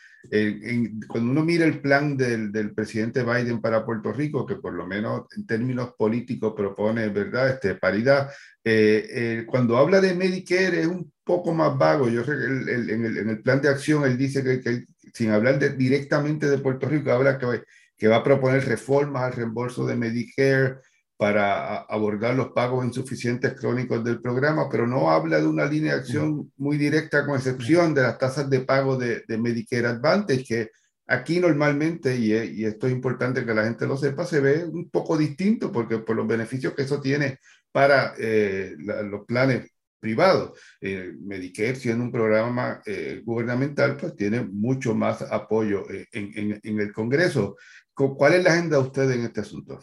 cuando 1.09 1.31
uno 1.31 1.45
mira 1.45 1.65
el 1.65 1.81
plan 1.81 2.17
del, 2.17 2.53
del, 2.53 2.75
presidente 2.75 3.25
Biden 3.25 3.61
para 3.61 3.85
Puerto 3.85 4.12
Rico, 4.12 4.47
que 4.47 4.57
por 4.57 4.73
lo 4.73 4.87
menos 4.87 5.27
en 5.37 5.47
términos 5.47 5.95
políticos 5.99 6.55
propone, 6.57 7.09
¿verdad?, 7.09 7.51
este, 7.51 7.75
paridad, 7.75 8.31
eh, 8.65 9.45
cuando 9.47 9.77
habla 9.77 10.01
de 10.01 10.15
Medicare 10.15 10.83
es 10.83 10.87
un 10.87 11.12
poco 11.25 11.53
más 11.53 11.77
vago. 11.77 12.09
Yo 12.09 12.23
en, 12.23 12.69
el, 12.69 12.91
en, 12.91 13.29
el, 13.29 13.43
plan 13.43 13.61
de 13.61 13.69
acción 13.69 14.05
él 14.05 14.17
dice 14.17 14.43
que, 14.43 14.61
que 14.61 14.85
sin 15.13 15.31
hablar 15.31 15.59
directamente 15.77 16.49
de 16.49 16.59
Puerto 16.59 16.89
Rico, 16.89 17.11
habla 17.13 17.39
que, 17.39 17.63
que 17.97 18.09
va 18.09 18.17
a 18.17 18.25
proponer 18.25 18.65
reformas 18.65 19.25
al 19.25 19.33
reembolso 19.33 19.87
de 19.87 19.97
Medicare 19.97 20.77
para 21.17 21.83
abordar 21.83 22.35
los 22.35 22.49
pagos 22.49 22.85
insuficientes 22.85 23.55
crónicos 23.55 24.03
del 24.03 24.21
programa, 24.21 24.69
pero 24.69 24.89
no 24.89 25.11
habla 25.11 25.41
de 25.41 25.47
una 25.47 25.67
línea 25.67 25.95
de 25.95 26.01
acción 26.01 26.51
muy 26.57 26.77
directa, 26.77 27.25
con 27.25 27.37
excepción 27.37 27.95
de 27.95 28.03
las 28.03 28.19
tasas 28.19 28.51
de 28.51 28.61
pago 28.61 28.97
de, 28.97 29.23
de 29.29 29.39
Medicare 29.39 29.87
Advantage, 29.87 30.45
que 30.45 30.71
aquí 31.07 31.39
normalmente, 31.39 32.17
y, 32.17 32.33
y, 32.33 32.65
esto 32.65 32.89
es 32.89 32.93
importante 32.93 33.45
que 33.45 33.55
la 33.55 33.65
gente 33.65 33.87
lo 33.87 33.97
sepa, 33.97 34.25
se 34.25 34.41
ve 34.41 34.65
un 34.65 34.91
poco 34.91 35.17
distinto, 35.17 35.71
porque 35.71 35.99
por 35.99 36.17
los 36.17 36.27
beneficios 36.27 36.75
que 36.75 36.83
eso 36.83 37.01
tiene 37.01 37.39
para 37.71 38.15
eh, 38.19 38.75
los 38.79 39.25
planes 39.25 39.71
privado. 40.03 40.55
Eh, 40.81 41.15
Medicare, 41.21 41.77
siendo 41.77 42.05
un 42.05 42.11
programa 42.11 42.83
eh, 42.85 43.23
gubernamental, 43.25 43.97
pues 43.97 44.17
tiene 44.17 44.43
mucho 44.43 44.97
más 44.97 45.23
apoyo 45.23 45.88
eh, 45.88 46.09
en, 46.12 46.81
el 46.81 46.93
Congreso. 46.93 47.57
¿Cuál 47.95 48.35
es 48.35 48.43
la 48.43 48.51
agenda 48.51 48.79
de 48.79 48.83
usted 48.83 49.11
en 49.12 49.23
este 49.23 49.43
asunto? 49.43 49.79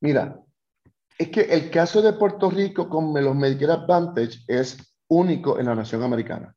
Mira, 0.00 0.36
es 1.16 1.28
que 1.28 1.42
el 1.42 1.70
caso 1.70 2.02
de 2.02 2.14
Puerto 2.14 2.50
Rico 2.50 2.88
con 2.88 3.14
los 3.22 3.36
Medicare 3.36 3.74
Advantage 3.74 4.40
es 4.48 4.76
único 5.08 5.60
en 5.60 5.66
la 5.66 5.76
nación 5.76 6.02
americana. 6.02 6.52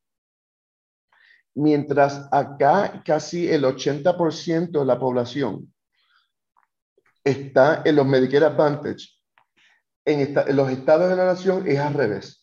Mientras 1.53 2.27
acá 2.31 3.03
casi 3.05 3.47
el 3.47 3.65
80% 3.65 4.79
de 4.79 4.85
la 4.85 4.97
población 4.97 5.71
está 7.23 7.83
en 7.85 7.97
los 7.97 8.07
Medicare 8.07 8.45
Advantage, 8.45 9.09
en, 10.05 10.35
en 10.35 10.55
los 10.55 10.71
estados 10.71 11.09
de 11.09 11.15
la 11.15 11.25
nación 11.25 11.67
es 11.67 11.77
al 11.77 11.93
revés 11.93 12.38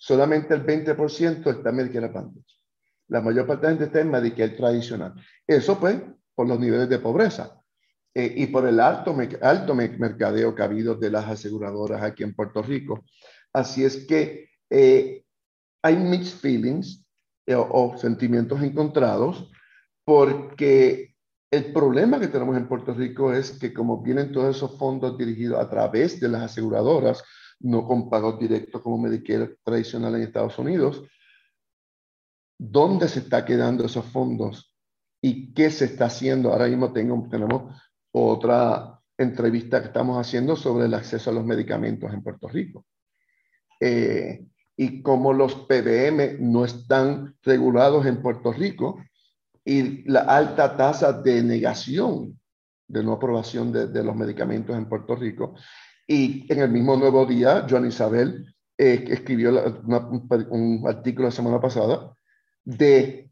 solamente 0.00 0.54
el 0.54 0.64
20% 0.64 1.46
está 1.46 1.68
en 1.68 1.76
Medicare 1.76 2.06
Advantage. 2.06 2.56
La 3.08 3.20
mayor 3.20 3.46
parte 3.46 3.66
de 3.66 3.72
la 3.72 3.78
gente 3.78 3.84
está 3.84 4.00
en 4.00 4.10
Medicare 4.10 4.56
tradicional. 4.56 5.14
Eso 5.46 5.78
pues 5.78 6.00
por 6.34 6.48
los 6.48 6.58
niveles 6.58 6.88
de 6.88 6.98
pobreza 6.98 7.60
eh, 8.14 8.32
y 8.34 8.46
por 8.46 8.66
el 8.66 8.80
alto, 8.80 9.14
alto 9.42 9.74
mercadeo 9.74 10.54
que 10.54 10.62
de 10.62 11.10
las 11.10 11.28
aseguradoras 11.28 12.02
aquí 12.02 12.22
en 12.22 12.34
Puerto 12.34 12.62
Rico. 12.62 13.04
Así 13.52 13.84
es 13.84 14.06
que 14.06 14.48
eh, 14.70 15.22
hay 15.82 15.96
mixed 15.96 16.38
feelings 16.38 17.04
eh, 17.46 17.54
o 17.54 17.94
sentimientos 17.98 18.62
encontrados 18.62 19.50
porque 20.04 21.14
el 21.50 21.72
problema 21.74 22.18
que 22.18 22.28
tenemos 22.28 22.56
en 22.56 22.68
Puerto 22.68 22.94
Rico 22.94 23.34
es 23.34 23.50
que 23.52 23.74
como 23.74 24.02
vienen 24.02 24.32
todos 24.32 24.56
esos 24.56 24.78
fondos 24.78 25.18
dirigidos 25.18 25.60
a 25.60 25.68
través 25.68 26.18
de 26.20 26.28
las 26.28 26.42
aseguradoras, 26.42 27.22
no 27.60 27.86
con 27.86 28.08
pagos 28.08 28.38
directos 28.38 28.80
como 28.82 28.98
Medicare 28.98 29.56
tradicional 29.62 30.14
en 30.16 30.22
Estados 30.22 30.58
Unidos. 30.58 31.02
¿Dónde 32.58 33.08
se 33.08 33.20
está 33.20 33.44
quedando 33.44 33.84
esos 33.84 34.04
fondos 34.06 34.74
y 35.22 35.52
qué 35.52 35.70
se 35.70 35.86
está 35.86 36.06
haciendo? 36.06 36.52
Ahora 36.52 36.66
mismo 36.66 36.92
tenemos 36.92 37.82
otra 38.12 39.00
entrevista 39.16 39.80
que 39.80 39.88
estamos 39.88 40.18
haciendo 40.18 40.56
sobre 40.56 40.86
el 40.86 40.94
acceso 40.94 41.30
a 41.30 41.34
los 41.34 41.44
medicamentos 41.44 42.12
en 42.12 42.22
Puerto 42.22 42.48
Rico. 42.48 42.86
Eh, 43.78 44.46
y 44.76 45.02
como 45.02 45.32
los 45.32 45.54
PBM 45.54 46.38
no 46.40 46.64
están 46.64 47.36
regulados 47.42 48.06
en 48.06 48.22
Puerto 48.22 48.52
Rico 48.52 49.02
y 49.64 50.10
la 50.10 50.20
alta 50.20 50.76
tasa 50.76 51.12
de 51.12 51.42
negación 51.42 52.40
de 52.88 53.04
no 53.04 53.12
aprobación 53.12 53.72
de, 53.72 54.02
los 54.02 54.16
medicamentos 54.16 54.76
en 54.76 54.88
Puerto 54.88 55.14
Rico. 55.14 55.54
Y 56.10 56.44
en 56.52 56.58
el 56.58 56.70
mismo 56.72 56.96
nuevo 56.96 57.24
día, 57.24 57.64
Joan 57.70 57.86
Isabel 57.86 58.52
eh, 58.76 59.04
escribió 59.10 59.50
un, 59.54 60.82
artículo 60.84 61.28
la 61.28 61.30
semana 61.30 61.60
pasada 61.60 62.12
de 62.64 63.30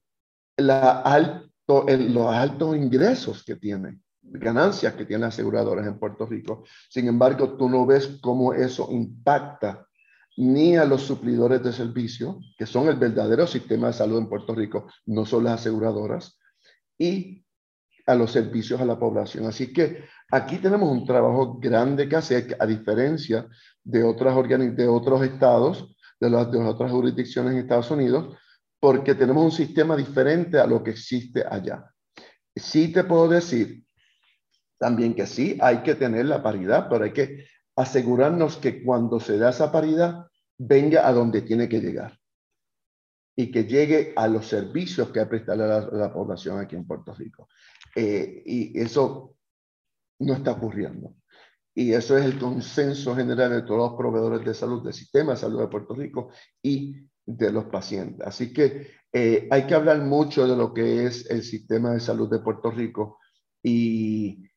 la 0.56 1.00
alto, 1.00 1.84
los 1.88 2.32
altos 2.32 2.76
ingresos 2.76 3.42
que 3.42 3.56
tienen, 3.56 4.00
ganancias 4.22 4.94
que 4.94 5.06
tienen 5.06 5.26
aseguradoras 5.26 5.88
en 5.88 5.98
Puerto 5.98 6.24
Rico. 6.24 6.62
Sin 6.88 7.08
embargo, 7.08 7.56
tú 7.56 7.68
no 7.68 7.84
ves 7.84 8.16
cómo 8.22 8.54
eso 8.54 8.86
impacta 8.92 9.88
ni 10.36 10.76
a 10.76 10.84
los 10.84 11.02
suplidores 11.02 11.60
de 11.64 11.72
servicio, 11.72 12.38
que 12.56 12.64
son 12.64 12.86
el 12.86 12.94
verdadero 12.94 13.48
sistema 13.48 13.88
de 13.88 13.94
salud 13.94 14.18
en 14.18 14.28
Puerto 14.28 14.54
Rico, 14.54 14.86
no 15.06 15.26
son 15.26 15.42
las 15.42 15.62
aseguradoras, 15.62 16.38
y 16.96 17.44
a 18.06 18.14
los 18.14 18.30
servicios 18.30 18.80
a 18.80 18.84
la 18.84 19.00
población. 19.00 19.46
Así 19.46 19.72
que 19.72 20.04
aquí 20.30 20.58
tenemos 20.58 20.90
un 20.90 21.06
trabajo 21.06 21.58
grande 21.58 22.08
que 22.08 22.16
hacer, 22.16 22.56
a 22.58 22.66
diferencia 22.66 23.46
de, 23.82 24.02
otras 24.02 24.36
de 24.76 24.88
otros 24.88 25.22
estados, 25.22 25.96
de 26.20 26.30
las, 26.30 26.50
de 26.50 26.58
otras 26.58 26.90
jurisdicciones 26.90 27.52
en 27.52 27.58
Estados 27.60 27.90
Unidos, 27.90 28.36
porque 28.80 29.14
tenemos 29.14 29.44
un 29.44 29.52
sistema 29.52 29.96
diferente 29.96 30.58
a 30.58 30.66
lo 30.66 30.82
que 30.82 30.90
existe 30.90 31.44
allá. 31.48 31.84
Sí 32.54 32.92
te 32.92 33.04
puedo 33.04 33.28
decir 33.28 33.84
también 34.78 35.14
que 35.14 35.26
sí, 35.26 35.58
hay 35.60 35.78
que 35.78 35.94
tener 35.94 36.26
la 36.26 36.42
paridad, 36.42 36.88
pero 36.88 37.04
hay 37.04 37.12
que 37.12 37.46
asegurarnos 37.76 38.56
que 38.56 38.82
cuando 38.84 39.18
se 39.18 39.38
da 39.38 39.50
esa 39.50 39.72
paridad, 39.72 40.26
venga 40.56 41.06
a 41.06 41.12
donde 41.12 41.42
tiene 41.42 41.68
que 41.68 41.80
llegar 41.80 42.18
y 43.36 43.50
que 43.50 43.64
llegue 43.64 44.12
a 44.16 44.26
los 44.26 44.46
servicios 44.46 45.10
que 45.10 45.20
ha 45.20 45.28
prestado 45.28 45.66
la, 45.66 45.80
la 45.92 46.12
población 46.12 46.58
aquí 46.58 46.74
en 46.74 46.86
Puerto 46.86 47.14
Rico. 47.14 47.48
Eh, 47.94 48.42
y 48.44 48.80
eso 48.80 49.37
no 50.18 50.34
está 50.34 50.52
ocurriendo. 50.52 51.14
Y 51.74 51.92
eso 51.92 52.18
es 52.18 52.24
el 52.24 52.38
consenso 52.38 53.14
general 53.14 53.50
de 53.52 53.62
todos 53.62 53.90
los 53.90 53.98
proveedores 53.98 54.44
de 54.44 54.54
salud, 54.54 54.82
del 54.82 54.92
sistema 54.92 55.32
de 55.32 55.38
salud 55.38 55.60
de 55.60 55.68
Puerto 55.68 55.94
Rico 55.94 56.30
y 56.60 57.08
de 57.24 57.52
los 57.52 57.66
pacientes. 57.66 58.26
Así 58.26 58.52
que 58.52 58.88
eh, 59.12 59.46
hay 59.50 59.66
que 59.66 59.74
hablar 59.74 60.00
mucho 60.00 60.48
de 60.48 60.56
lo 60.56 60.74
que 60.74 61.06
es 61.06 61.30
el 61.30 61.42
sistema 61.42 61.92
de 61.92 62.00
salud 62.00 62.28
de 62.28 62.40
Puerto 62.40 62.70
Rico 62.70 63.18
y 63.62 64.48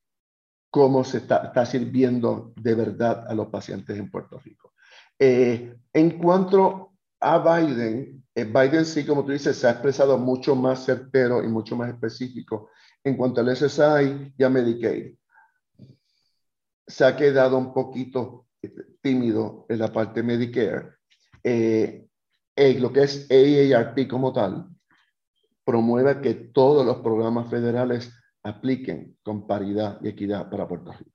cómo 0.71 1.03
se 1.03 1.17
está, 1.17 1.65
sirviendo 1.65 2.53
de 2.55 2.75
verdad 2.75 3.25
a 3.27 3.35
los 3.35 3.49
pacientes 3.49 3.97
en 3.99 4.09
Puerto 4.09 4.39
Rico. 4.39 4.73
Eh, 5.19 5.75
en 5.93 6.17
cuanto 6.17 6.93
a 7.19 7.37
Biden, 7.37 8.23
Biden 8.33 8.85
sí, 8.85 9.05
como 9.05 9.23
tú 9.23 9.31
dices, 9.31 9.57
se 9.57 9.67
ha 9.67 9.71
expresado 9.71 10.17
mucho 10.17 10.55
más 10.55 10.85
certero 10.85 11.43
y 11.43 11.47
mucho 11.47 11.75
más 11.75 11.89
específico 11.89 12.69
en 13.03 13.17
cuanto 13.17 13.41
al 13.41 13.55
SSI 13.55 14.33
y 14.37 14.43
a 14.43 14.49
Medicaid. 14.49 15.15
Se 16.91 17.05
ha 17.05 17.15
quedado 17.15 17.57
un 17.57 17.73
poquito 17.73 18.47
tímido 19.01 19.65
en 19.69 19.79
la 19.79 19.91
parte 19.91 20.21
Medicare. 20.21 20.89
Eh, 21.43 22.07
lo 22.79 22.91
que 22.93 23.03
es 23.03 23.27
AARP 23.31 24.07
como 24.07 24.33
tal, 24.33 24.67
promueve 25.63 26.21
que 26.21 26.33
todos 26.33 26.85
los 26.85 26.97
programas 26.97 27.49
federales 27.49 28.11
apliquen 28.43 29.17
con 29.23 29.47
paridad 29.47 29.99
y 30.01 30.09
equidad 30.09 30.49
para 30.49 30.67
Puerto 30.67 30.91
Rico. 30.91 31.11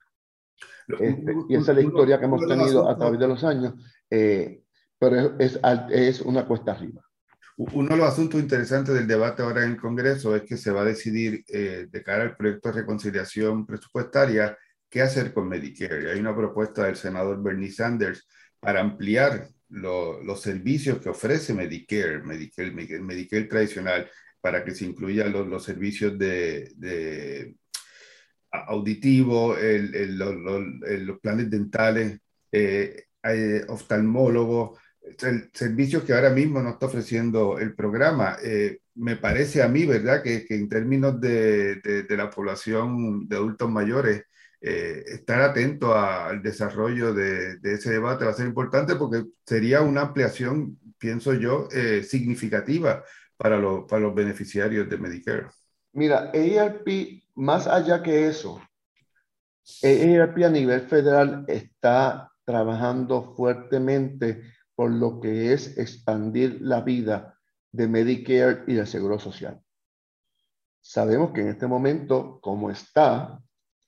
Este, 0.99 1.35
y 1.49 1.55
esa 1.55 1.71
es 1.71 1.77
la 1.77 1.83
historia 1.83 2.19
que 2.19 2.25
hemos 2.25 2.47
tenido 2.47 2.89
a 2.89 2.97
través 2.97 3.19
de 3.19 3.27
los 3.27 3.43
años, 3.43 3.73
eh, 4.09 4.63
pero 4.97 5.37
es, 5.37 5.59
es 5.91 6.21
una 6.21 6.47
cuesta 6.47 6.71
arriba. 6.71 7.01
Uno 7.57 7.89
de 7.89 7.97
los 7.97 8.07
asuntos 8.07 8.39
interesantes 8.39 8.93
del 8.93 9.07
debate 9.07 9.41
ahora 9.41 9.63
en 9.63 9.71
el 9.71 9.77
Congreso 9.77 10.35
es 10.35 10.43
que 10.43 10.57
se 10.57 10.71
va 10.71 10.81
a 10.81 10.85
decidir 10.85 11.43
eh, 11.47 11.87
de 11.89 12.03
cara 12.03 12.23
al 12.23 12.37
proyecto 12.37 12.69
de 12.69 12.81
reconciliación 12.81 13.65
presupuestaria 13.65 14.57
qué 14.89 15.01
hacer 15.01 15.33
con 15.33 15.47
Medicare. 15.47 16.11
hay 16.11 16.19
una 16.19 16.35
propuesta 16.35 16.85
del 16.85 16.95
senador 16.95 17.41
Bernie 17.41 17.71
Sanders 17.71 18.27
para 18.59 18.81
ampliar 18.81 19.49
los 19.69 20.41
servicios 20.41 20.99
que 20.99 21.09
ofrece 21.09 21.53
Medicare, 21.53 22.23
Medicare, 22.23 22.71
Medicare 22.71 23.43
tradicional, 23.43 24.09
para 24.39 24.63
que 24.63 24.73
se 24.73 24.85
incluyan 24.85 25.31
los, 25.31 25.63
servicios 25.63 26.17
de, 26.17 26.71
de 26.77 27.55
auditivo, 28.51 29.55
los 29.57 31.19
planes 31.19 31.49
dentales, 31.49 32.19
eh, 32.51 33.65
oftalmólogos, 33.67 34.79
servicios 35.53 36.03
que 36.03 36.13
ahora 36.13 36.29
mismo 36.29 36.61
nos 36.61 36.73
está 36.73 36.85
ofreciendo 36.85 37.59
el 37.59 37.75
programa. 37.75 38.37
Eh, 38.41 38.79
me 38.95 39.15
parece 39.15 39.61
a 39.61 39.67
mí, 39.67 39.85
¿verdad?, 39.85 40.23
que, 40.23 40.45
en 40.49 40.69
términos 40.69 41.19
de, 41.19 41.75
de, 41.75 42.17
la 42.17 42.29
población 42.29 43.27
de 43.27 43.35
adultos 43.35 43.69
mayores, 43.69 44.23
eh, 44.59 45.03
estar 45.07 45.41
atento 45.41 45.93
al 45.95 46.41
desarrollo 46.41 47.13
de, 47.13 47.59
ese 47.63 47.91
debate 47.91 48.25
va 48.25 48.31
a 48.31 48.33
ser 48.33 48.47
importante 48.47 48.95
porque 48.95 49.25
sería 49.45 49.81
una 49.81 50.01
ampliación, 50.01 50.79
pienso 50.97 51.33
yo, 51.33 51.67
eh, 51.71 52.03
significativa 52.03 53.03
para, 53.37 53.59
para 53.87 54.01
los 54.01 54.15
beneficiarios 54.15 54.89
de 54.89 54.97
Medicare. 54.97 55.47
Mira, 55.93 56.31
ARP, 56.33 57.23
más 57.35 57.67
allá 57.67 58.01
que 58.01 58.27
eso, 58.27 58.61
ARP 59.83 60.43
a 60.43 60.49
nivel 60.49 60.81
federal 60.81 61.45
está 61.47 62.31
trabajando 62.45 63.35
fuertemente 63.35 64.41
por 64.75 64.91
lo 64.91 65.19
que 65.19 65.53
es 65.53 65.77
expandir 65.77 66.59
la 66.61 66.81
vida 66.81 67.37
de 67.71 67.87
Medicare 67.87 68.63
y 68.67 68.73
del 68.73 68.87
Seguro 68.87 69.19
Social. 69.19 69.61
Sabemos 70.81 71.31
que 71.31 71.41
en 71.41 71.49
este 71.49 71.67
momento, 71.67 72.39
como 72.41 72.71
está, 72.71 73.41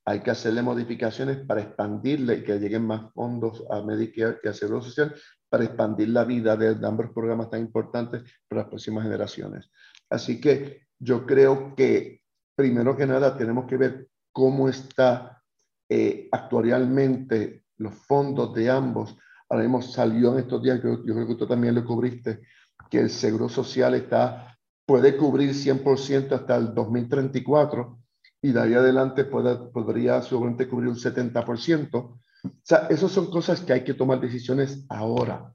hay 0.05 0.21
que 0.21 0.31
hacerle 0.31 0.61
modificaciones 0.61 1.37
para 1.37 1.61
expandirle 1.61 2.35
y 2.35 2.43
que 2.43 2.59
lleguen 2.59 2.85
más 2.85 3.13
fondos 3.13 3.63
a 3.69 3.81
Medicare 3.81 4.39
y 4.43 4.47
al 4.47 4.55
Seguro 4.55 4.81
Social 4.81 5.13
para 5.49 5.63
expandir 5.63 6.09
la 6.09 6.23
vida 6.23 6.55
de 6.55 6.75
ambos 6.85 7.11
programas 7.13 7.49
tan 7.49 7.61
importantes 7.61 8.23
para 8.47 8.61
las 8.61 8.69
próximas 8.69 9.03
generaciones. 9.03 9.69
Así 10.09 10.39
que 10.39 10.87
yo 10.99 11.25
creo 11.25 11.75
que 11.75 12.21
primero 12.55 12.95
que 12.95 13.05
nada 13.05 13.37
tenemos 13.37 13.65
que 13.65 13.77
ver 13.77 14.07
cómo 14.31 14.69
está 14.69 15.41
eh, 15.87 16.27
actualmente 16.31 17.63
los 17.77 17.93
fondos 17.93 18.53
de 18.53 18.69
ambos 18.69 19.17
Ahora 19.49 19.63
mismo 19.63 19.81
salió 19.81 20.33
en 20.33 20.39
estos 20.39 20.61
días, 20.61 20.81
yo, 20.83 21.03
yo 21.03 21.15
creo 21.15 21.27
que 21.27 21.35
tú 21.35 21.47
también 21.47 21.73
lo 21.73 21.83
cubriste, 21.83 22.41
que 22.89 22.99
el 22.99 23.09
Seguro 23.09 23.49
Social 23.49 23.95
está, 23.95 24.55
puede 24.85 25.17
cubrir 25.17 25.51
100% 25.51 26.31
hasta 26.33 26.55
el 26.55 26.73
2034 26.73 27.98
y 28.41 28.51
de 28.51 28.61
ahí 28.61 28.73
adelante 28.73 29.25
podría 29.25 30.21
seguramente 30.21 30.67
cubrir 30.67 30.89
un 30.89 30.95
70%. 30.95 31.89
O 31.93 32.19
sea, 32.63 32.87
esas 32.89 33.11
son 33.11 33.29
cosas 33.29 33.61
que 33.61 33.73
hay 33.73 33.83
que 33.83 33.93
tomar 33.93 34.21
decisiones 34.21 34.85
ahora 34.89 35.53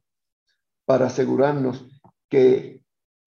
para 0.85 1.07
asegurarnos 1.07 1.87
que 2.29 2.83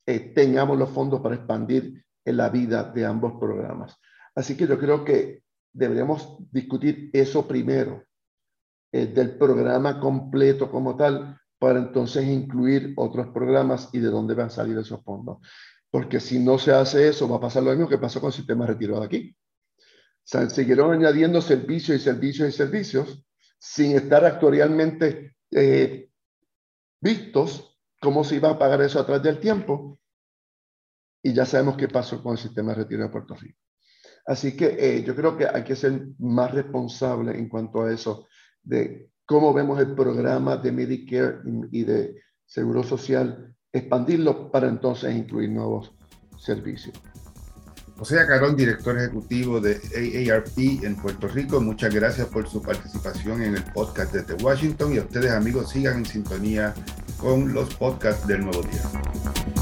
eh, 0.05 0.19
tengamos 0.35 0.77
los 0.77 0.89
fondos 0.89 1.21
para 1.21 1.35
expandir 1.35 2.05
la 2.23 2.49
vida 2.49 2.83
de 2.83 3.05
ambos 3.05 3.33
programas. 3.39 3.97
Así 4.35 4.55
que 4.55 4.67
yo 4.67 4.77
creo 4.77 5.03
que 5.03 5.43
deberíamos 5.73 6.37
discutir 6.51 7.09
eso 7.13 7.47
primero 7.47 8.03
eh, 8.91 9.07
del 9.07 9.37
programa 9.37 9.99
completo 9.99 10.69
como 10.69 10.95
tal, 10.95 11.39
para 11.59 11.79
entonces 11.79 12.27
incluir 12.27 12.93
otros 12.97 13.27
programas 13.29 13.89
y 13.91 13.99
de 13.99 14.09
dónde 14.09 14.35
van 14.35 14.47
a 14.47 14.51
salir 14.51 14.77
esos 14.77 15.03
fondos. 15.03 15.39
Porque 15.89 16.19
si 16.19 16.39
no 16.39 16.59
se 16.59 16.71
hace 16.71 17.07
eso, 17.07 17.27
va 17.27 17.37
a 17.37 17.41
pasar 17.41 17.63
lo 17.63 17.71
mismo 17.71 17.89
que 17.89 17.97
pasó 17.97 18.19
con 18.19 18.27
el 18.27 18.33
sistema 18.33 18.67
retirado 18.67 19.01
aquí. 19.01 19.35
O 20.33 20.49
siguieron 20.49 20.91
añadiendo 20.91 21.41
servicios 21.41 22.01
y 22.01 22.03
servicios 22.03 22.49
y 22.49 22.51
servicios 22.51 23.23
sin 23.59 23.95
estar 23.95 24.25
actualmente 24.25 25.35
eh, 25.51 26.09
vistos 26.99 27.77
cómo 28.01 28.23
se 28.23 28.35
iba 28.35 28.49
a 28.49 28.59
pagar 28.59 28.81
eso 28.81 28.99
a 28.99 29.05
través 29.05 29.23
del 29.23 29.39
tiempo. 29.39 29.99
Y 31.23 31.33
ya 31.33 31.45
sabemos 31.45 31.77
qué 31.77 31.87
pasó 31.87 32.21
con 32.21 32.33
el 32.33 32.37
sistema 32.37 32.71
de 32.71 32.83
retiro 32.83 33.03
de 33.03 33.09
Puerto 33.09 33.35
Rico. 33.35 33.59
Así 34.25 34.55
que 34.55 34.75
eh, 34.77 35.03
yo 35.03 35.15
creo 35.15 35.37
que 35.37 35.47
hay 35.47 35.63
que 35.63 35.75
ser 35.75 36.07
más 36.19 36.51
responsable 36.51 37.37
en 37.37 37.47
cuanto 37.47 37.83
a 37.83 37.93
eso 37.93 38.27
de 38.61 39.09
cómo 39.25 39.53
vemos 39.53 39.79
el 39.79 39.95
programa 39.95 40.57
de 40.57 40.71
Medicare 40.71 41.39
y 41.71 41.83
de 41.83 42.21
Seguro 42.45 42.83
Social, 42.83 43.55
expandirlo 43.71 44.51
para 44.51 44.67
entonces 44.67 45.15
incluir 45.15 45.49
nuevos 45.49 45.93
servicios. 46.37 46.93
José 47.97 48.15
Carón, 48.27 48.55
director 48.55 48.95
ejecutivo 48.95 49.59
de 49.59 49.81
AARP 50.31 50.83
en 50.83 50.95
Puerto 50.95 51.27
Rico, 51.27 51.59
muchas 51.59 51.93
gracias 51.93 52.27
por 52.27 52.47
su 52.47 52.61
participación 52.61 53.41
en 53.41 53.55
el 53.55 53.63
podcast 53.63 54.13
desde 54.13 54.35
Washington 54.43 54.93
y 54.93 54.99
a 54.99 55.01
ustedes 55.01 55.31
amigos 55.31 55.71
sigan 55.71 55.97
en 55.97 56.05
sintonía 56.05 56.75
con 57.17 57.53
los 57.53 57.73
podcasts 57.73 58.27
del 58.27 58.41
Nuevo 58.41 58.61
Día. 58.61 59.56